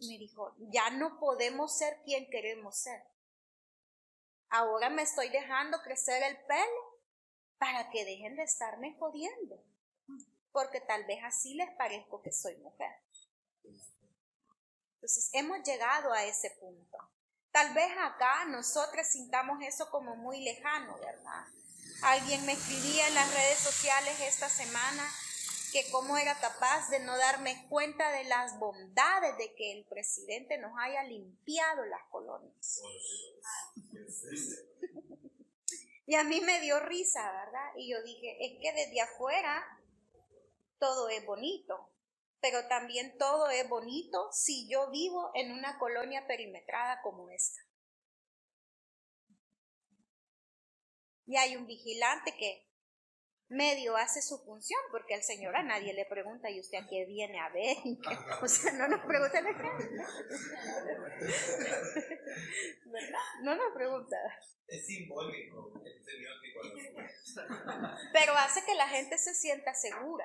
Me 0.00 0.18
dijo, 0.18 0.56
ya 0.58 0.90
no 0.90 1.20
podemos 1.20 1.78
ser 1.78 2.02
quien 2.04 2.28
queremos 2.28 2.76
ser. 2.76 3.02
Ahora 4.48 4.90
me 4.90 5.02
estoy 5.02 5.28
dejando 5.28 5.80
crecer 5.82 6.22
el 6.24 6.36
pelo 6.46 7.00
para 7.58 7.88
que 7.90 8.04
dejen 8.04 8.34
de 8.34 8.42
estarme 8.42 8.96
jodiendo. 8.98 9.64
Porque 10.52 10.80
tal 10.80 11.04
vez 11.06 11.20
así 11.24 11.54
les 11.54 11.70
parezco 11.76 12.22
que 12.22 12.32
soy 12.32 12.56
mujer. 12.56 12.90
Entonces, 14.94 15.30
hemos 15.32 15.62
llegado 15.64 16.12
a 16.12 16.24
ese 16.24 16.50
punto. 16.60 16.98
Tal 17.50 17.74
vez 17.74 17.90
acá 17.98 18.44
nosotros 18.46 19.06
sintamos 19.06 19.58
eso 19.62 19.90
como 19.90 20.16
muy 20.16 20.42
lejano, 20.44 20.96
¿verdad? 20.98 21.46
Alguien 22.02 22.44
me 22.46 22.52
escribía 22.52 23.08
en 23.08 23.14
las 23.14 23.34
redes 23.34 23.58
sociales 23.58 24.20
esta 24.20 24.48
semana 24.48 25.04
que 25.72 25.90
cómo 25.90 26.16
era 26.16 26.38
capaz 26.38 26.88
de 26.90 27.00
no 27.00 27.16
darme 27.16 27.66
cuenta 27.68 28.12
de 28.12 28.24
las 28.24 28.58
bondades 28.58 29.36
de 29.38 29.54
que 29.54 29.72
el 29.72 29.84
presidente 29.86 30.58
nos 30.58 30.72
haya 30.78 31.02
limpiado 31.04 31.84
las 31.86 32.02
colonias. 32.10 32.82
y 36.06 36.14
a 36.14 36.24
mí 36.24 36.40
me 36.42 36.60
dio 36.60 36.78
risa, 36.80 37.22
¿verdad? 37.32 37.70
Y 37.76 37.90
yo 37.90 38.02
dije, 38.02 38.36
es 38.40 38.60
que 38.60 38.72
desde 38.72 39.00
afuera 39.00 39.64
todo 40.82 41.08
es 41.10 41.24
bonito, 41.24 41.94
pero 42.40 42.66
también 42.66 43.16
todo 43.16 43.48
es 43.50 43.68
bonito 43.68 44.32
si 44.32 44.68
yo 44.68 44.90
vivo 44.90 45.30
en 45.32 45.52
una 45.52 45.78
colonia 45.78 46.26
perimetrada 46.26 47.00
como 47.02 47.30
esta. 47.30 47.60
Y 51.24 51.36
hay 51.36 51.54
un 51.54 51.68
vigilante 51.68 52.34
que 52.36 52.68
medio 53.46 53.96
hace 53.96 54.22
su 54.22 54.44
función, 54.44 54.80
porque 54.90 55.14
el 55.14 55.22
Señor 55.22 55.54
a 55.54 55.62
nadie 55.62 55.94
le 55.94 56.04
pregunta, 56.04 56.50
¿y 56.50 56.58
usted 56.58 56.78
a 56.78 56.88
qué 56.88 57.04
viene 57.06 57.38
a 57.38 57.48
ver? 57.50 57.76
O 58.42 58.48
sea, 58.48 58.72
no 58.72 58.88
nos 58.88 59.06
pregunta 59.06 59.40
¿verdad? 62.86 63.20
No 63.42 63.54
nos 63.54 63.72
pregunta. 63.72 64.16
Es 64.66 64.84
simbólico 64.84 65.80
el 65.84 66.04
semiótico. 66.04 66.60
Pero 68.12 68.32
hace 68.32 68.64
que 68.64 68.74
la 68.74 68.88
gente 68.88 69.16
se 69.16 69.32
sienta 69.32 69.74
segura. 69.74 70.24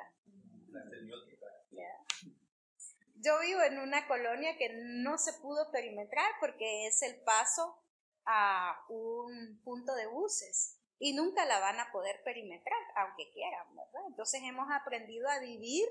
Yo 3.20 3.40
vivo 3.40 3.62
en 3.62 3.80
una 3.80 4.08
colonia 4.08 4.58
que 4.58 4.70
no 4.74 5.18
se 5.18 5.34
pudo 5.34 5.72
perimetrar 5.72 6.32
porque 6.40 6.88
es 6.88 7.02
el 7.02 7.20
paso 7.24 7.84
a 8.26 8.86
un 8.90 9.60
punto 9.63 9.96
de 9.96 10.08
buses 10.08 10.80
y 11.00 11.13
nunca 11.13 11.46
la 11.46 11.60
van 11.60 11.80
a 11.80 11.92
poder 11.92 12.22
perimetrar, 12.24 12.80
aunque 12.96 13.32
quieran, 13.34 13.76
¿verdad? 13.76 14.08
Entonces 14.08 14.42
hemos 14.44 14.68
aprendido 14.72 15.28
a 15.30 15.40
vivir 15.40 15.88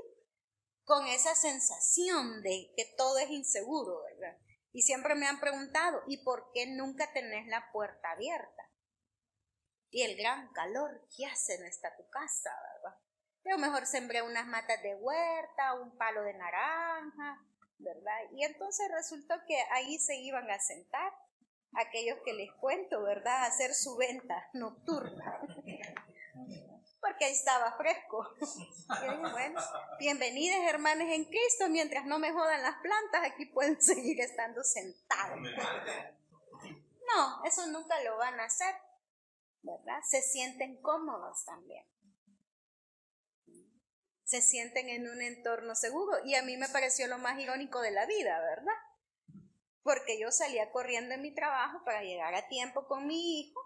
con 0.85 1.07
esa 1.07 1.35
sensación 1.35 2.43
de 2.43 2.73
que 2.77 2.85
todo 2.97 3.19
es 3.19 3.31
inseguro, 3.31 4.03
¿verdad? 4.05 4.39
Y 4.73 4.83
siempre 4.83 5.15
me 5.15 5.27
han 5.27 5.41
preguntado, 5.41 6.03
¿y 6.07 6.19
por 6.19 6.53
qué 6.53 6.67
nunca 6.67 7.13
tenés 7.13 7.47
la 7.49 7.71
puerta 7.73 8.13
abierta? 8.13 8.71
Y 9.91 10.03
el 10.03 10.17
gran 10.17 10.53
calor 10.53 11.09
que 11.17 11.27
hace 11.27 11.59
no 11.59 11.67
está 11.67 11.97
tu 11.97 12.09
casa. 12.11 12.51
Yo 13.49 13.59
mejor 13.59 13.87
sembré 13.87 14.23
unas 14.23 14.47
matas 14.49 14.83
de 14.83 14.97
huerta, 14.97 15.75
un 15.75 15.97
palo 15.97 16.23
de 16.23 16.35
naranja, 16.35 17.41
¿verdad? 17.79 18.19
Y 18.33 18.45
entonces 18.45 18.91
resultó 18.91 19.35
que 19.47 19.57
ahí 19.71 19.99
se 20.01 20.17
iban 20.17 20.51
a 20.51 20.59
sentar 20.59 21.13
aquellos 21.75 22.19
que 22.25 22.35
les 22.35 22.51
cuento, 22.55 23.05
¿verdad? 23.05 23.45
A 23.45 23.47
hacer 23.47 23.73
su 23.75 23.97
venta 23.97 24.49
nocturna. 24.53 25.41
Porque 27.01 27.27
ahí 27.27 27.33
estaba 27.33 27.77
fresco. 27.77 28.29
bueno, 29.31 29.61
bienvenidos 30.01 30.59
hermanos 30.69 31.07
en 31.09 31.25
Cristo, 31.27 31.69
mientras 31.69 32.05
no 32.05 32.19
me 32.19 32.33
jodan 32.33 32.63
las 32.63 32.75
plantas, 32.79 33.31
aquí 33.31 33.47
pueden 33.47 33.81
seguir 33.81 34.21
estando 34.23 34.65
sentados. 34.65 35.39
No, 37.15 37.45
eso 37.45 37.65
nunca 37.69 38.03
lo 38.03 38.17
van 38.17 38.41
a 38.41 38.47
hacer, 38.47 38.75
¿verdad? 39.63 40.01
Se 40.03 40.21
sienten 40.21 40.83
cómodos 40.83 41.45
también 41.45 41.87
se 44.27 44.43
sienten 44.43 44.89
en 44.89 45.09
un 45.09 45.23
entorno 45.23 45.75
seguro. 45.77 46.13
Y 46.25 46.35
a 46.35 46.43
mí 46.43 46.57
me 46.57 46.69
pareció 46.69 47.07
lo 47.07 47.17
más 47.17 47.39
irónico 47.39 47.81
de 47.81 47.93
la 47.93 48.07
vida, 48.07 48.39
¿verdad? 48.41 48.75
Porque 49.83 50.19
yo 50.19 50.33
salía 50.33 50.71
corriendo 50.73 51.15
en 51.15 51.23
mi 51.23 51.33
trabajo 51.33 51.83
para 51.85 52.03
llegar 52.03 52.35
a 52.35 52.49
tiempo 52.49 52.89
con 52.89 53.07
mi 53.07 53.41
hijo, 53.41 53.61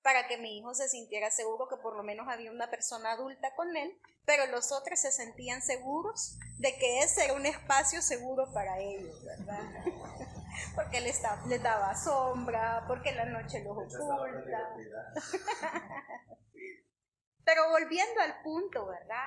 para 0.00 0.28
que 0.28 0.38
mi 0.38 0.56
hijo 0.56 0.74
se 0.74 0.88
sintiera 0.88 1.30
seguro 1.32 1.68
que 1.68 1.76
por 1.76 1.96
lo 1.96 2.04
menos 2.04 2.28
había 2.28 2.52
una 2.52 2.70
persona 2.70 3.12
adulta 3.12 3.52
con 3.56 3.76
él, 3.76 4.00
pero 4.24 4.46
los 4.46 4.70
otros 4.70 5.00
se 5.00 5.10
sentían 5.10 5.60
seguros 5.60 6.38
de 6.58 6.78
que 6.78 7.00
ese 7.00 7.24
era 7.24 7.34
un 7.34 7.44
espacio 7.44 8.00
seguro 8.00 8.50
para 8.54 8.78
ellos, 8.78 9.24
¿verdad? 9.24 9.84
Porque 10.76 11.00
les, 11.00 11.20
les 11.48 11.62
daba 11.62 11.96
sombra, 11.96 12.84
porque 12.86 13.12
la 13.12 13.24
noche 13.24 13.62
los 13.64 13.76
oculta. 13.76 14.74
Pero 17.44 17.70
volviendo 17.70 18.20
al 18.20 18.42
punto, 18.42 18.86
¿verdad? 18.86 19.26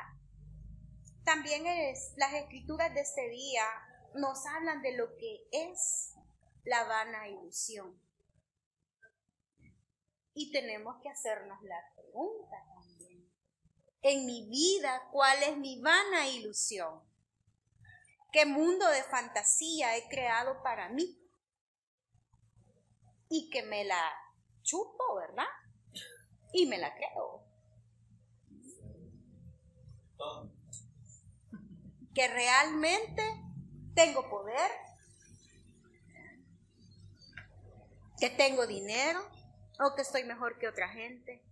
También 1.24 1.66
es, 1.66 2.14
las 2.18 2.34
escrituras 2.34 2.94
de 2.94 3.02
este 3.02 3.30
día 3.30 3.66
nos 4.16 4.46
hablan 4.46 4.82
de 4.82 4.98
lo 4.98 5.16
que 5.16 5.48
es 5.52 6.14
la 6.66 6.84
vana 6.84 7.30
ilusión. 7.30 7.98
Y 10.34 10.52
tenemos 10.52 11.02
que 11.02 11.10
hacernos 11.10 11.62
la 11.64 11.80
pregunta 11.96 12.58
también. 12.76 13.32
En 14.02 14.26
mi 14.26 14.50
vida, 14.50 15.08
¿cuál 15.12 15.42
es 15.44 15.58
mi 15.58 15.82
vana 15.82 16.28
ilusión? 16.28 17.02
¿Qué 18.34 18.46
mundo 18.46 18.88
de 18.90 19.04
fantasía 19.04 19.96
he 19.96 20.10
creado 20.10 20.62
para 20.62 20.90
mí? 20.90 21.20
Y 23.30 23.50
que 23.50 23.64
me 23.64 23.86
la 23.86 24.14
chupo, 24.62 25.16
¿verdad? 25.16 25.48
Y 26.52 26.66
me 26.66 26.78
la 26.78 26.94
creo 26.96 27.53
que 32.14 32.28
realmente 32.28 33.24
tengo 33.96 34.30
poder, 34.30 34.72
que 38.20 38.30
tengo 38.30 38.68
dinero 38.68 39.20
o 39.80 39.96
que 39.96 40.02
estoy 40.04 40.24
mejor 40.24 40.60
que 40.60 40.68
otra 40.68 40.90
gente. 40.90 41.44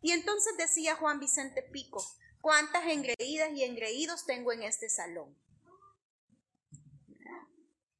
Y 0.00 0.12
entonces 0.12 0.56
decía 0.56 0.96
Juan 0.96 1.20
Vicente 1.20 1.62
Pico, 1.62 2.04
¿cuántas 2.40 2.86
engreídas 2.86 3.52
y 3.52 3.64
engreídos 3.64 4.24
tengo 4.24 4.52
en 4.52 4.62
este 4.62 4.88
salón? 4.88 5.36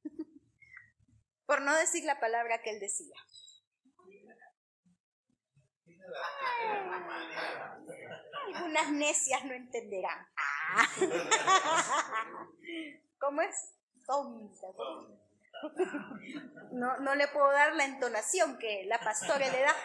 Por 1.45 1.61
no 1.61 1.75
decir 1.75 2.03
la 2.05 2.19
palabra 2.19 2.61
que 2.61 2.71
él 2.71 2.79
decía. 2.79 3.15
Algunas 8.47 8.91
necias 8.91 9.43
no 9.45 9.53
entenderán. 9.53 10.27
Ah. 10.37 10.87
¿Cómo 13.19 13.41
es? 13.41 13.73
No, 16.71 16.97
no 16.97 17.15
le 17.15 17.27
puedo 17.29 17.51
dar 17.51 17.75
la 17.75 17.85
entonación 17.85 18.57
que 18.57 18.85
la 18.85 18.99
pastora 18.99 19.49
le 19.49 19.61
da. 19.61 19.75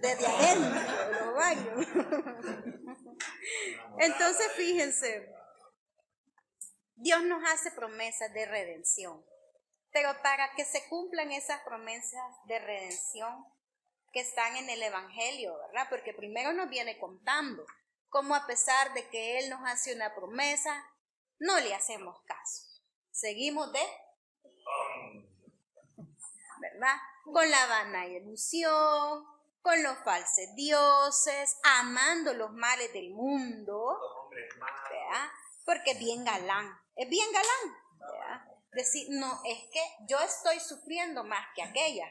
Desde 0.00 0.26
adentro, 0.26 0.80
Entonces, 3.98 4.52
fíjense, 4.52 5.32
Dios 6.96 7.22
nos 7.24 7.42
hace 7.44 7.70
promesas 7.70 8.32
de 8.34 8.46
redención. 8.46 9.24
Pero 9.92 10.10
para 10.22 10.52
que 10.56 10.64
se 10.64 10.86
cumplan 10.88 11.30
esas 11.32 11.62
promesas 11.62 12.22
de 12.46 12.58
redención 12.58 13.46
están 14.20 14.56
en 14.56 14.70
el 14.70 14.82
Evangelio, 14.82 15.56
¿verdad? 15.66 15.86
Porque 15.90 16.14
primero 16.14 16.52
nos 16.52 16.68
viene 16.68 16.98
contando 16.98 17.64
cómo 18.08 18.34
a 18.34 18.46
pesar 18.46 18.92
de 18.94 19.08
que 19.08 19.38
Él 19.38 19.50
nos 19.50 19.60
hace 19.68 19.94
una 19.94 20.14
promesa, 20.14 20.84
no 21.38 21.58
le 21.60 21.74
hacemos 21.74 22.20
caso. 22.24 22.62
Seguimos 23.10 23.72
de... 23.72 23.80
¿Verdad? 26.58 26.96
Con 27.24 27.50
la 27.50 27.66
vana 27.66 28.06
ilusión, 28.06 29.24
con 29.60 29.82
los 29.82 29.98
falsos 29.98 30.54
dioses, 30.54 31.58
amando 31.64 32.32
los 32.32 32.52
males 32.52 32.92
del 32.92 33.10
mundo, 33.10 33.98
¿verdad? 34.30 35.28
Porque 35.64 35.90
es 35.90 35.98
bien 35.98 36.24
galán, 36.24 36.80
es 36.94 37.08
bien 37.08 37.26
galán, 37.32 37.76
¿verdad? 37.98 38.44
Decir, 38.72 39.08
no, 39.10 39.40
es 39.44 39.58
que 39.72 39.80
yo 40.08 40.18
estoy 40.20 40.60
sufriendo 40.60 41.24
más 41.24 41.44
que 41.54 41.62
aquella. 41.62 42.06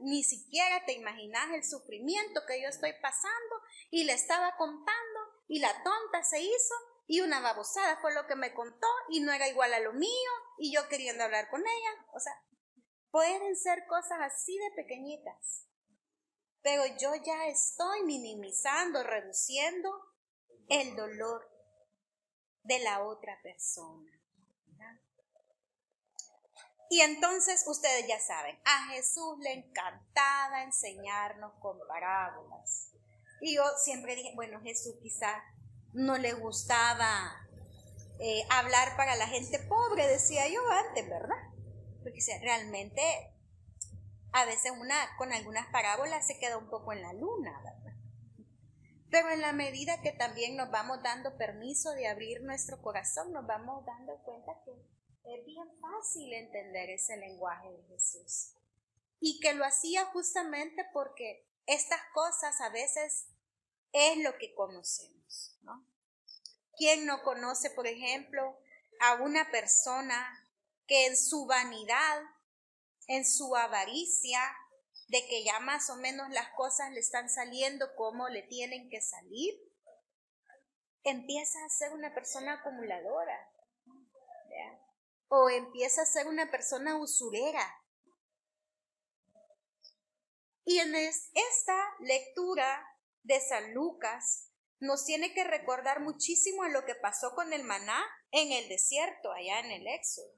Ni 0.00 0.22
siquiera 0.22 0.84
te 0.84 0.92
imaginas 0.92 1.50
el 1.52 1.64
sufrimiento 1.64 2.42
que 2.46 2.60
yo 2.62 2.68
estoy 2.68 2.92
pasando 3.00 3.56
y 3.90 4.04
le 4.04 4.12
estaba 4.12 4.56
contando 4.56 5.20
y 5.48 5.60
la 5.60 5.72
tonta 5.82 6.22
se 6.22 6.40
hizo 6.40 6.74
y 7.06 7.20
una 7.20 7.40
babosada 7.40 7.98
fue 8.00 8.14
lo 8.14 8.26
que 8.26 8.36
me 8.36 8.54
contó 8.54 8.86
y 9.10 9.20
no 9.20 9.32
era 9.32 9.48
igual 9.48 9.74
a 9.74 9.80
lo 9.80 9.92
mío 9.92 10.30
y 10.58 10.72
yo 10.74 10.88
queriendo 10.88 11.24
hablar 11.24 11.50
con 11.50 11.60
ella. 11.60 12.06
O 12.14 12.20
sea, 12.20 12.32
pueden 13.10 13.56
ser 13.56 13.86
cosas 13.86 14.18
así 14.20 14.56
de 14.58 14.82
pequeñitas. 14.82 15.68
Pero 16.62 16.84
yo 16.98 17.14
ya 17.16 17.46
estoy 17.48 18.04
minimizando, 18.04 19.02
reduciendo 19.02 19.90
el 20.68 20.96
dolor 20.96 21.46
de 22.62 22.78
la 22.78 23.04
otra 23.04 23.38
persona. 23.42 24.10
Y 26.90 27.00
entonces 27.00 27.64
ustedes 27.66 28.06
ya 28.06 28.20
saben, 28.20 28.58
a 28.64 28.86
Jesús 28.88 29.38
le 29.40 29.52
encantaba 29.52 30.62
enseñarnos 30.62 31.52
con 31.60 31.78
parábolas. 31.88 32.90
Y 33.40 33.56
yo 33.56 33.64
siempre 33.82 34.14
dije, 34.16 34.32
bueno, 34.34 34.60
Jesús 34.60 34.94
quizá 35.02 35.42
no 35.92 36.18
le 36.18 36.32
gustaba 36.34 37.46
eh, 38.20 38.46
hablar 38.50 38.96
para 38.96 39.16
la 39.16 39.26
gente 39.26 39.58
pobre, 39.60 40.06
decía 40.06 40.48
yo 40.48 40.60
antes, 40.70 41.08
¿verdad? 41.08 41.36
Porque 42.02 42.20
realmente 42.40 43.02
a 44.32 44.44
veces 44.44 44.72
una 44.78 44.94
con 45.16 45.32
algunas 45.32 45.66
parábolas 45.68 46.26
se 46.26 46.38
queda 46.38 46.58
un 46.58 46.68
poco 46.68 46.92
en 46.92 47.02
la 47.02 47.12
luna, 47.12 47.60
¿verdad? 47.62 47.94
Pero 49.10 49.30
en 49.30 49.40
la 49.40 49.52
medida 49.52 50.00
que 50.00 50.12
también 50.12 50.56
nos 50.56 50.70
vamos 50.70 51.02
dando 51.02 51.36
permiso 51.36 51.92
de 51.92 52.08
abrir 52.08 52.42
nuestro 52.42 52.82
corazón, 52.82 53.32
nos 53.32 53.46
vamos 53.46 53.84
dando 53.86 54.16
cuenta 54.24 54.52
que 54.64 54.72
es 55.24 55.44
bien 55.44 55.68
fácil 55.80 56.32
entender 56.32 56.90
ese 56.90 57.16
lenguaje 57.16 57.70
de 57.70 57.82
Jesús. 57.84 58.54
Y 59.20 59.40
que 59.40 59.54
lo 59.54 59.64
hacía 59.64 60.04
justamente 60.06 60.84
porque 60.92 61.48
estas 61.66 62.00
cosas 62.12 62.60
a 62.60 62.68
veces 62.68 63.26
es 63.92 64.18
lo 64.18 64.36
que 64.36 64.54
conocemos, 64.54 65.56
¿no? 65.62 65.86
¿Quién 66.76 67.06
no 67.06 67.22
conoce, 67.22 67.70
por 67.70 67.86
ejemplo, 67.86 68.58
a 69.00 69.14
una 69.14 69.50
persona 69.50 70.50
que 70.86 71.06
en 71.06 71.16
su 71.16 71.46
vanidad, 71.46 72.22
en 73.06 73.24
su 73.24 73.54
avaricia, 73.56 74.40
de 75.08 75.24
que 75.26 75.44
ya 75.44 75.60
más 75.60 75.90
o 75.90 75.96
menos 75.96 76.28
las 76.30 76.48
cosas 76.56 76.90
le 76.90 77.00
están 77.00 77.30
saliendo 77.30 77.94
como 77.94 78.28
le 78.28 78.42
tienen 78.42 78.90
que 78.90 79.00
salir, 79.00 79.54
empieza 81.04 81.64
a 81.64 81.68
ser 81.68 81.92
una 81.92 82.12
persona 82.14 82.54
acumuladora? 82.54 83.43
O 85.28 85.48
empieza 85.48 86.02
a 86.02 86.06
ser 86.06 86.26
una 86.26 86.50
persona 86.50 86.96
usurera. 86.96 87.66
Y 90.64 90.78
en 90.78 90.94
esta 90.94 91.76
lectura 92.00 92.82
de 93.22 93.40
San 93.40 93.74
Lucas 93.74 94.50
nos 94.80 95.04
tiene 95.04 95.32
que 95.32 95.44
recordar 95.44 96.00
muchísimo 96.00 96.62
a 96.62 96.68
lo 96.68 96.84
que 96.84 96.94
pasó 96.94 97.34
con 97.34 97.52
el 97.52 97.64
maná 97.64 98.02
en 98.30 98.52
el 98.52 98.68
desierto, 98.68 99.32
allá 99.32 99.60
en 99.60 99.72
el 99.72 99.86
Éxodo. 99.86 100.32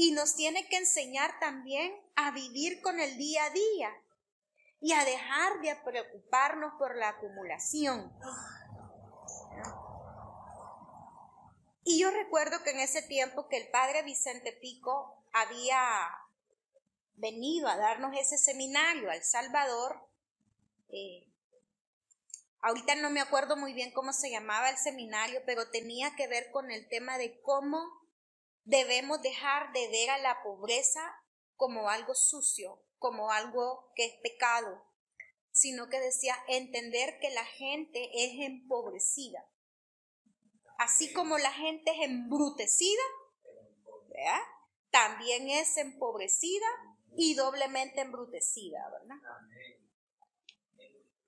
Y 0.00 0.12
nos 0.12 0.36
tiene 0.36 0.68
que 0.68 0.76
enseñar 0.76 1.40
también 1.40 1.92
a 2.14 2.30
vivir 2.30 2.80
con 2.82 3.00
el 3.00 3.18
día 3.18 3.44
a 3.46 3.50
día 3.50 3.90
y 4.80 4.92
a 4.92 5.04
dejar 5.04 5.60
de 5.60 5.74
preocuparnos 5.84 6.74
por 6.78 6.96
la 6.96 7.08
acumulación. 7.08 8.12
Y 11.90 11.98
yo 11.98 12.10
recuerdo 12.10 12.62
que 12.62 12.72
en 12.72 12.80
ese 12.80 13.00
tiempo 13.00 13.48
que 13.48 13.56
el 13.56 13.70
padre 13.70 14.02
Vicente 14.02 14.52
Pico 14.52 15.24
había 15.32 15.80
venido 17.14 17.66
a 17.66 17.78
darnos 17.78 18.14
ese 18.14 18.36
seminario 18.36 19.10
al 19.10 19.24
Salvador, 19.24 19.98
eh, 20.90 21.32
ahorita 22.60 22.94
no 22.96 23.08
me 23.08 23.22
acuerdo 23.22 23.56
muy 23.56 23.72
bien 23.72 23.90
cómo 23.92 24.12
se 24.12 24.30
llamaba 24.30 24.68
el 24.68 24.76
seminario, 24.76 25.40
pero 25.46 25.70
tenía 25.70 26.14
que 26.14 26.28
ver 26.28 26.50
con 26.50 26.70
el 26.70 26.86
tema 26.90 27.16
de 27.16 27.40
cómo 27.40 27.82
debemos 28.64 29.22
dejar 29.22 29.72
de 29.72 29.88
ver 29.88 30.10
a 30.10 30.18
la 30.18 30.42
pobreza 30.42 31.00
como 31.56 31.88
algo 31.88 32.14
sucio, 32.14 32.84
como 32.98 33.32
algo 33.32 33.94
que 33.96 34.04
es 34.04 34.12
pecado, 34.22 34.84
sino 35.52 35.88
que 35.88 36.00
decía 36.00 36.36
entender 36.48 37.18
que 37.18 37.30
la 37.30 37.46
gente 37.46 38.10
es 38.12 38.46
empobrecida. 38.46 39.48
Así 40.78 41.12
como 41.12 41.38
la 41.38 41.52
gente 41.52 41.90
es 41.90 42.08
embrutecida, 42.08 43.02
también 44.90 45.48
es 45.48 45.76
empobrecida 45.76 46.66
y 47.16 47.34
doblemente 47.34 48.00
embrutecida, 48.00 48.78
¿verdad? 48.90 49.16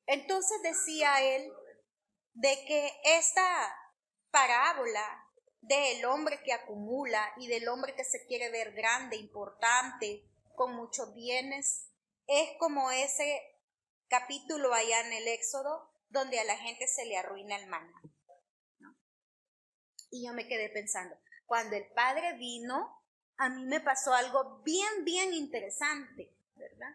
Entonces 0.07 0.63
decía 0.63 1.23
él 1.23 1.53
de 2.35 2.65
que 2.67 2.93
esta 3.05 3.77
parábola 4.31 5.05
del 5.61 6.05
hombre 6.05 6.41
que 6.43 6.53
acumula 6.53 7.33
y 7.37 7.49
del 7.49 7.69
hombre 7.69 7.95
que 7.95 8.05
se 8.05 8.25
quiere 8.27 8.51
ver 8.51 8.73
grande, 8.73 9.17
importante, 9.17 10.25
con 10.55 10.75
muchos 10.75 11.15
bienes, 11.15 11.91
es 12.27 12.51
como 12.59 12.91
ese 12.91 13.43
capítulo 14.09 14.73
allá 14.73 15.01
en 15.01 15.13
el 15.13 15.29
Éxodo 15.29 15.91
donde 16.09 16.39
a 16.39 16.45
la 16.45 16.57
gente 16.57 16.87
se 16.87 17.05
le 17.05 17.17
arruina 17.17 17.57
el 17.57 17.67
maná. 17.67 18.01
Y 20.11 20.27
yo 20.27 20.33
me 20.33 20.49
quedé 20.49 20.69
pensando, 20.69 21.17
cuando 21.47 21.77
el 21.77 21.87
Padre 21.95 22.37
vino, 22.37 23.01
a 23.37 23.49
mí 23.49 23.65
me 23.65 23.81
pasó 23.81 24.13
algo 24.13 24.61
bien, 24.63 25.05
bien 25.05 25.33
interesante, 25.33 26.31
¿verdad? 26.57 26.95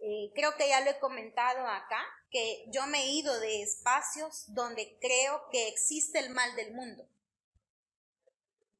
Eh, 0.00 0.30
creo 0.34 0.56
que 0.56 0.68
ya 0.68 0.80
lo 0.80 0.90
he 0.90 0.98
comentado 1.00 1.66
acá, 1.66 2.00
que 2.30 2.64
yo 2.68 2.86
me 2.86 3.04
he 3.04 3.10
ido 3.10 3.38
de 3.40 3.62
espacios 3.62 4.44
donde 4.48 4.96
creo 5.00 5.48
que 5.50 5.68
existe 5.68 6.20
el 6.20 6.30
mal 6.30 6.54
del 6.54 6.72
mundo, 6.72 7.08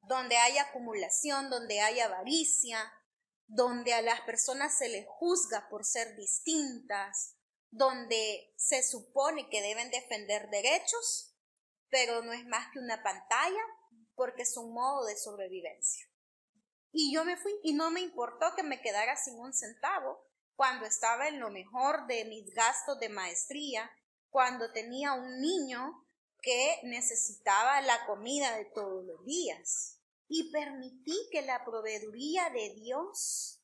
donde 0.03 0.37
hay 0.37 0.59
acumulación, 0.59 1.51
donde 1.51 1.81
hay 1.81 2.01
avaricia, 2.01 2.93
donde 3.49 3.95
a 3.95 4.03
las 4.03 4.21
personas 4.21 4.79
se 4.79 4.89
les 4.89 5.07
juzga 5.09 5.69
por 5.71 5.85
ser 5.85 6.15
distintas, 6.17 7.35
donde 7.71 8.53
se 8.57 8.83
supone 8.83 9.49
que 9.49 9.61
deben 9.61 9.91
defender 9.91 10.49
derechos, 10.51 11.28
pero 11.91 12.23
no 12.23 12.33
es 12.33 12.45
más 12.47 12.71
que 12.73 12.79
una 12.79 13.03
pantalla 13.03 13.63
porque 14.15 14.43
es 14.43 14.57
un 14.57 14.73
modo 14.73 15.07
de 15.07 15.17
sobrevivencia. 15.17 16.07
Y 16.91 17.15
yo 17.15 17.25
me 17.25 17.37
fui 17.37 17.53
y 17.63 17.75
no 17.75 17.91
me 17.91 18.01
importó 18.01 18.55
que 18.57 18.63
me 18.63 18.81
quedara 18.81 19.17
sin 19.17 19.39
un 19.39 19.53
centavo, 19.53 20.27
cuando 20.57 20.87
estaba 20.87 21.29
en 21.29 21.39
lo 21.39 21.51
mejor 21.51 22.07
de 22.09 22.25
mis 22.25 22.53
gastos 22.53 22.99
de 22.99 23.09
maestría, 23.09 23.91
cuando 24.29 24.73
tenía 24.73 25.13
un 25.13 25.41
niño 25.41 26.05
que 26.41 26.81
necesitaba 26.85 27.81
la 27.83 28.07
comida 28.07 28.57
de 28.57 28.65
todos 28.65 29.05
los 29.05 29.25
días. 29.25 30.01
Y 30.27 30.51
permití 30.51 31.17
que 31.31 31.43
la 31.43 31.65
proveeduría 31.65 32.51
de 32.51 32.75
Dios 32.75 33.63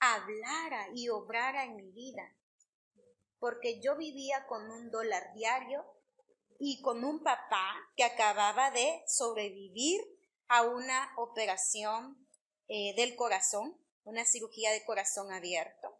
hablara 0.00 0.88
y 0.94 1.08
obrara 1.08 1.64
en 1.64 1.76
mi 1.76 1.90
vida. 1.92 2.36
Porque 3.38 3.80
yo 3.80 3.96
vivía 3.96 4.46
con 4.46 4.70
un 4.70 4.90
dólar 4.90 5.32
diario 5.34 5.84
y 6.64 6.80
con 6.80 7.02
un 7.02 7.24
papá 7.24 7.74
que 7.96 8.04
acababa 8.04 8.70
de 8.70 9.02
sobrevivir 9.08 10.00
a 10.46 10.62
una 10.62 11.12
operación 11.16 12.28
eh, 12.68 12.94
del 12.94 13.16
corazón 13.16 13.76
una 14.04 14.24
cirugía 14.24 14.70
de 14.70 14.84
corazón 14.84 15.32
abierto, 15.32 15.98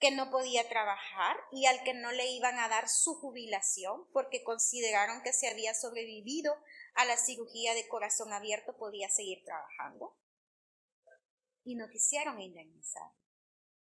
que 0.00 0.10
no 0.10 0.28
podía 0.32 0.68
trabajar 0.68 1.36
y 1.52 1.66
al 1.66 1.84
que 1.84 1.94
no 1.94 2.10
le 2.10 2.32
iban 2.32 2.58
a 2.58 2.68
dar 2.68 2.88
su 2.88 3.14
jubilación 3.14 4.08
porque 4.12 4.42
consideraron 4.42 5.22
que 5.22 5.32
si 5.32 5.46
había 5.46 5.72
sobrevivido 5.72 6.52
a 6.94 7.04
la 7.04 7.16
cirugía 7.16 7.74
de 7.74 7.86
corazón 7.86 8.32
abierto 8.32 8.76
podía 8.76 9.08
seguir 9.08 9.44
trabajando. 9.44 10.16
Y 11.62 11.76
no 11.76 11.88
quisieron 11.90 12.40
indemnizar. 12.40 13.12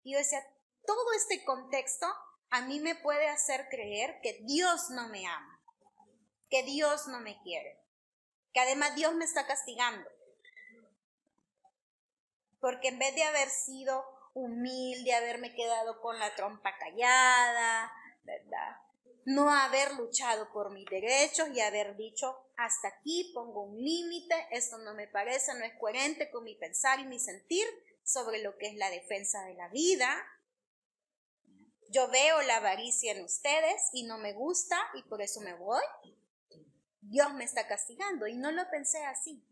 Y 0.03 0.13
yo 0.13 0.19
decía, 0.19 0.45
todo 0.85 1.13
este 1.13 1.45
contexto 1.45 2.07
a 2.51 2.63
mí 2.63 2.81
me 2.81 2.95
puede 2.97 3.29
hacer 3.29 3.69
creer 3.71 4.21
que 4.23 4.41
Dios 4.43 4.91
no 4.91 5.09
me 5.09 5.27
ama, 5.27 5.52
que 6.53 6.63
Dios 6.65 7.07
no 7.09 7.19
me 7.21 7.41
quiere, 7.41 7.81
que 8.53 8.61
además 8.61 8.95
Dios 8.95 9.15
me 9.15 9.25
está 9.25 9.47
castigando. 9.47 10.07
Porque 12.61 12.89
en 12.89 12.99
vez 12.99 13.15
de 13.15 13.23
haber 13.23 13.49
sido 13.49 14.05
humilde, 14.35 15.15
haberme 15.15 15.55
quedado 15.55 16.03
con 16.03 16.19
la 16.19 16.35
trompa 16.35 16.77
callada, 16.77 17.91
¿verdad? 18.25 18.77
No 19.25 19.51
haber 19.51 19.95
luchado 19.95 20.53
por 20.53 20.71
mis 20.73 20.85
derechos 20.91 21.49
y 21.55 21.61
haber 21.61 21.97
dicho, 21.97 22.37
hasta 22.59 22.89
aquí 22.89 23.33
pongo 23.35 23.63
un 23.63 23.83
límite, 23.83 24.35
esto 24.51 24.77
no 24.77 24.93
me 24.93 25.09
parece, 25.09 25.55
no 25.55 25.65
es 25.65 25.73
coherente 25.81 26.31
con 26.31 26.45
mi 26.45 26.55
pensar 26.55 27.01
y 27.01 27.07
mi 27.07 27.19
sentir 27.19 27.67
sobre 28.05 28.43
lo 28.43 28.59
que 28.59 28.67
es 28.67 28.75
la 28.75 28.91
defensa 28.91 29.43
de 29.45 29.55
la 29.55 29.69
vida. 29.69 30.23
Yo 31.89 32.09
veo 32.09 32.43
la 32.43 32.57
avaricia 32.57 33.13
en 33.13 33.25
ustedes 33.25 33.89
y 33.95 34.03
no 34.03 34.19
me 34.19 34.35
gusta 34.35 34.79
y 34.95 35.03
por 35.05 35.23
eso 35.23 35.41
me 35.41 35.55
voy. 35.55 35.83
Dios 37.13 37.35
me 37.35 37.45
está 37.45 37.69
castigando 37.69 38.27
y 38.27 38.35
no 38.35 38.51
lo 38.53 38.71
pensé 38.71 39.05
así. 39.05 39.45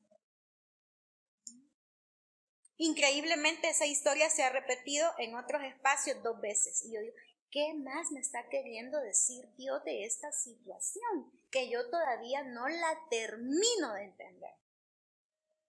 Increíblemente 2.78 3.68
esa 3.68 3.84
historia 3.84 4.30
se 4.30 4.42
ha 4.42 4.48
repetido 4.48 5.12
en 5.18 5.34
otros 5.34 5.62
espacios 5.64 6.22
dos 6.22 6.40
veces. 6.40 6.82
Y 6.86 6.94
yo 6.94 7.02
digo, 7.02 7.14
¿qué 7.50 7.74
más 7.74 8.10
me 8.12 8.20
está 8.20 8.48
queriendo 8.48 8.98
decir 9.00 9.46
Dios 9.58 9.84
de 9.84 10.06
esta 10.06 10.32
situación? 10.32 11.30
Que 11.50 11.68
yo 11.68 11.90
todavía 11.90 12.44
no 12.44 12.66
la 12.66 12.98
termino 13.10 13.92
de 13.92 14.04
entender. 14.04 14.54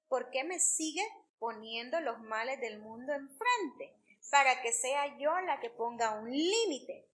¿Por 0.07 0.31
qué 0.31 0.45
me 0.45 0.61
sigue 0.61 1.05
poniendo 1.39 1.99
los 1.99 2.21
males 2.21 2.61
del 2.61 2.79
mundo 2.79 3.11
enfrente? 3.11 3.97
Para 4.29 4.61
que 4.61 4.71
sea 4.71 5.17
yo 5.17 5.37
la 5.41 5.59
que 5.59 5.69
ponga 5.69 6.17
un 6.17 6.31
límite. 6.31 7.09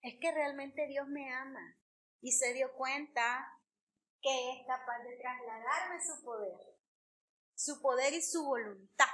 Es 0.00 0.18
que 0.20 0.32
realmente 0.32 0.86
Dios 0.86 1.06
me 1.06 1.30
ama 1.30 1.75
y 2.20 2.32
se 2.32 2.52
dio 2.54 2.72
cuenta 2.74 3.52
que 4.20 4.50
es 4.52 4.66
capaz 4.66 4.98
de 5.04 5.16
trasladarme 5.16 6.00
su 6.04 6.24
poder 6.24 6.76
su 7.56 7.80
poder 7.80 8.12
y 8.14 8.22
su 8.22 8.44
voluntad. 8.44 9.06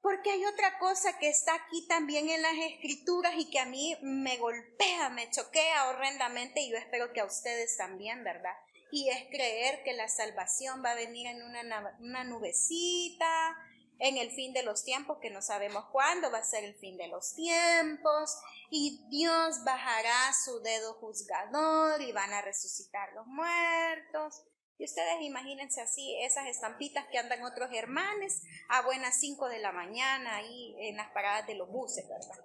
Porque 0.00 0.30
hay 0.30 0.44
otra 0.44 0.78
cosa 0.78 1.18
que 1.18 1.28
está 1.28 1.54
aquí 1.54 1.86
también 1.88 2.28
en 2.28 2.40
las 2.40 2.54
escrituras 2.54 3.34
y 3.36 3.50
que 3.50 3.58
a 3.58 3.66
mí 3.66 3.96
me 4.02 4.36
golpea, 4.38 5.10
me 5.10 5.30
choquea 5.30 5.88
horrendamente 5.88 6.60
y 6.60 6.70
yo 6.70 6.76
espero 6.76 7.12
que 7.12 7.20
a 7.20 7.24
ustedes 7.24 7.76
también, 7.76 8.22
¿verdad? 8.22 8.54
Y 8.92 9.08
es 9.10 9.24
creer 9.30 9.82
que 9.82 9.94
la 9.94 10.08
salvación 10.08 10.82
va 10.84 10.92
a 10.92 10.96
venir 10.96 11.26
en 11.26 11.42
una, 11.42 11.96
una 11.98 12.24
nubecita, 12.24 13.56
en 13.98 14.18
el 14.18 14.30
fin 14.30 14.52
de 14.52 14.62
los 14.62 14.84
tiempos, 14.84 15.18
que 15.20 15.30
no 15.30 15.42
sabemos 15.42 15.86
cuándo 15.90 16.30
va 16.30 16.38
a 16.38 16.44
ser 16.44 16.64
el 16.64 16.74
fin 16.74 16.96
de 16.96 17.08
los 17.08 17.34
tiempos, 17.34 18.36
y 18.70 19.04
Dios 19.08 19.64
bajará 19.64 20.32
su 20.44 20.60
dedo 20.60 20.94
juzgador 20.94 22.00
y 22.02 22.12
van 22.12 22.32
a 22.32 22.42
resucitar 22.42 23.12
los 23.14 23.26
muertos. 23.26 24.42
Y 24.78 24.84
ustedes 24.84 25.22
imagínense 25.22 25.80
así, 25.80 26.16
esas 26.22 26.46
estampitas 26.46 27.06
que 27.10 27.18
andan 27.18 27.42
otros 27.42 27.70
hermanos 27.72 28.42
a 28.68 28.82
buenas 28.82 29.18
5 29.20 29.48
de 29.48 29.58
la 29.60 29.72
mañana 29.72 30.36
ahí 30.36 30.76
en 30.80 30.96
las 30.96 31.10
paradas 31.12 31.46
de 31.46 31.54
los 31.54 31.68
buses, 31.68 32.06
¿verdad? 32.06 32.44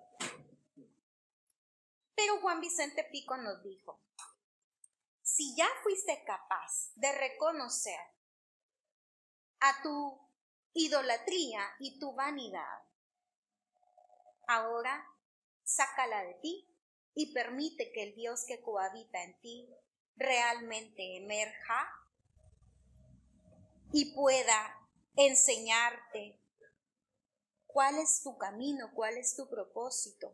Pero 2.16 2.40
Juan 2.40 2.62
Vicente 2.62 3.04
Pico 3.12 3.36
nos 3.36 3.62
dijo, 3.64 4.00
si 5.22 5.56
ya 5.56 5.68
fuiste 5.84 6.24
capaz 6.26 6.92
de 6.96 7.12
reconocer 7.12 8.00
a 9.60 9.82
tu 9.82 10.31
idolatría 10.74 11.64
y 11.80 12.00
tu 12.00 12.14
vanidad, 12.14 12.84
ahora 14.48 15.06
sácala 15.64 16.24
de 16.24 16.34
ti 16.36 16.68
y 17.14 17.34
permite 17.34 17.92
que 17.92 18.04
el 18.04 18.16
Dios 18.16 18.46
que 18.48 18.62
cohabita 18.62 19.24
en 19.24 19.40
ti 19.42 19.70
realmente 20.16 21.18
emerja 21.18 21.90
y 23.92 24.14
pueda 24.14 24.88
enseñarte 25.16 26.40
cuál 27.68 27.98
es 28.00 28.22
tu 28.24 28.38
camino, 28.38 28.92
cuál 28.94 29.18
es 29.18 29.36
tu 29.36 29.50
propósito. 29.50 30.34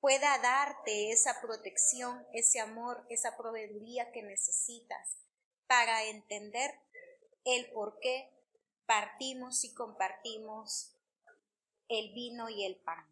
Pueda 0.00 0.38
darte 0.38 1.12
esa 1.12 1.40
protección, 1.40 2.26
ese 2.32 2.60
amor, 2.60 3.06
esa 3.08 3.36
proveeduría 3.36 4.10
que 4.10 4.22
necesitas 4.22 5.18
para 5.66 6.04
entender 6.04 6.70
el 7.44 7.70
por 7.72 7.98
qué 8.00 8.30
partimos 8.86 9.64
y 9.64 9.74
compartimos 9.74 10.96
el 11.88 12.12
vino 12.14 12.48
y 12.48 12.64
el 12.64 12.76
pan. 12.76 13.06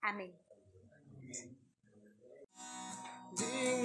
Amén. 0.00 0.38
De 3.38 3.78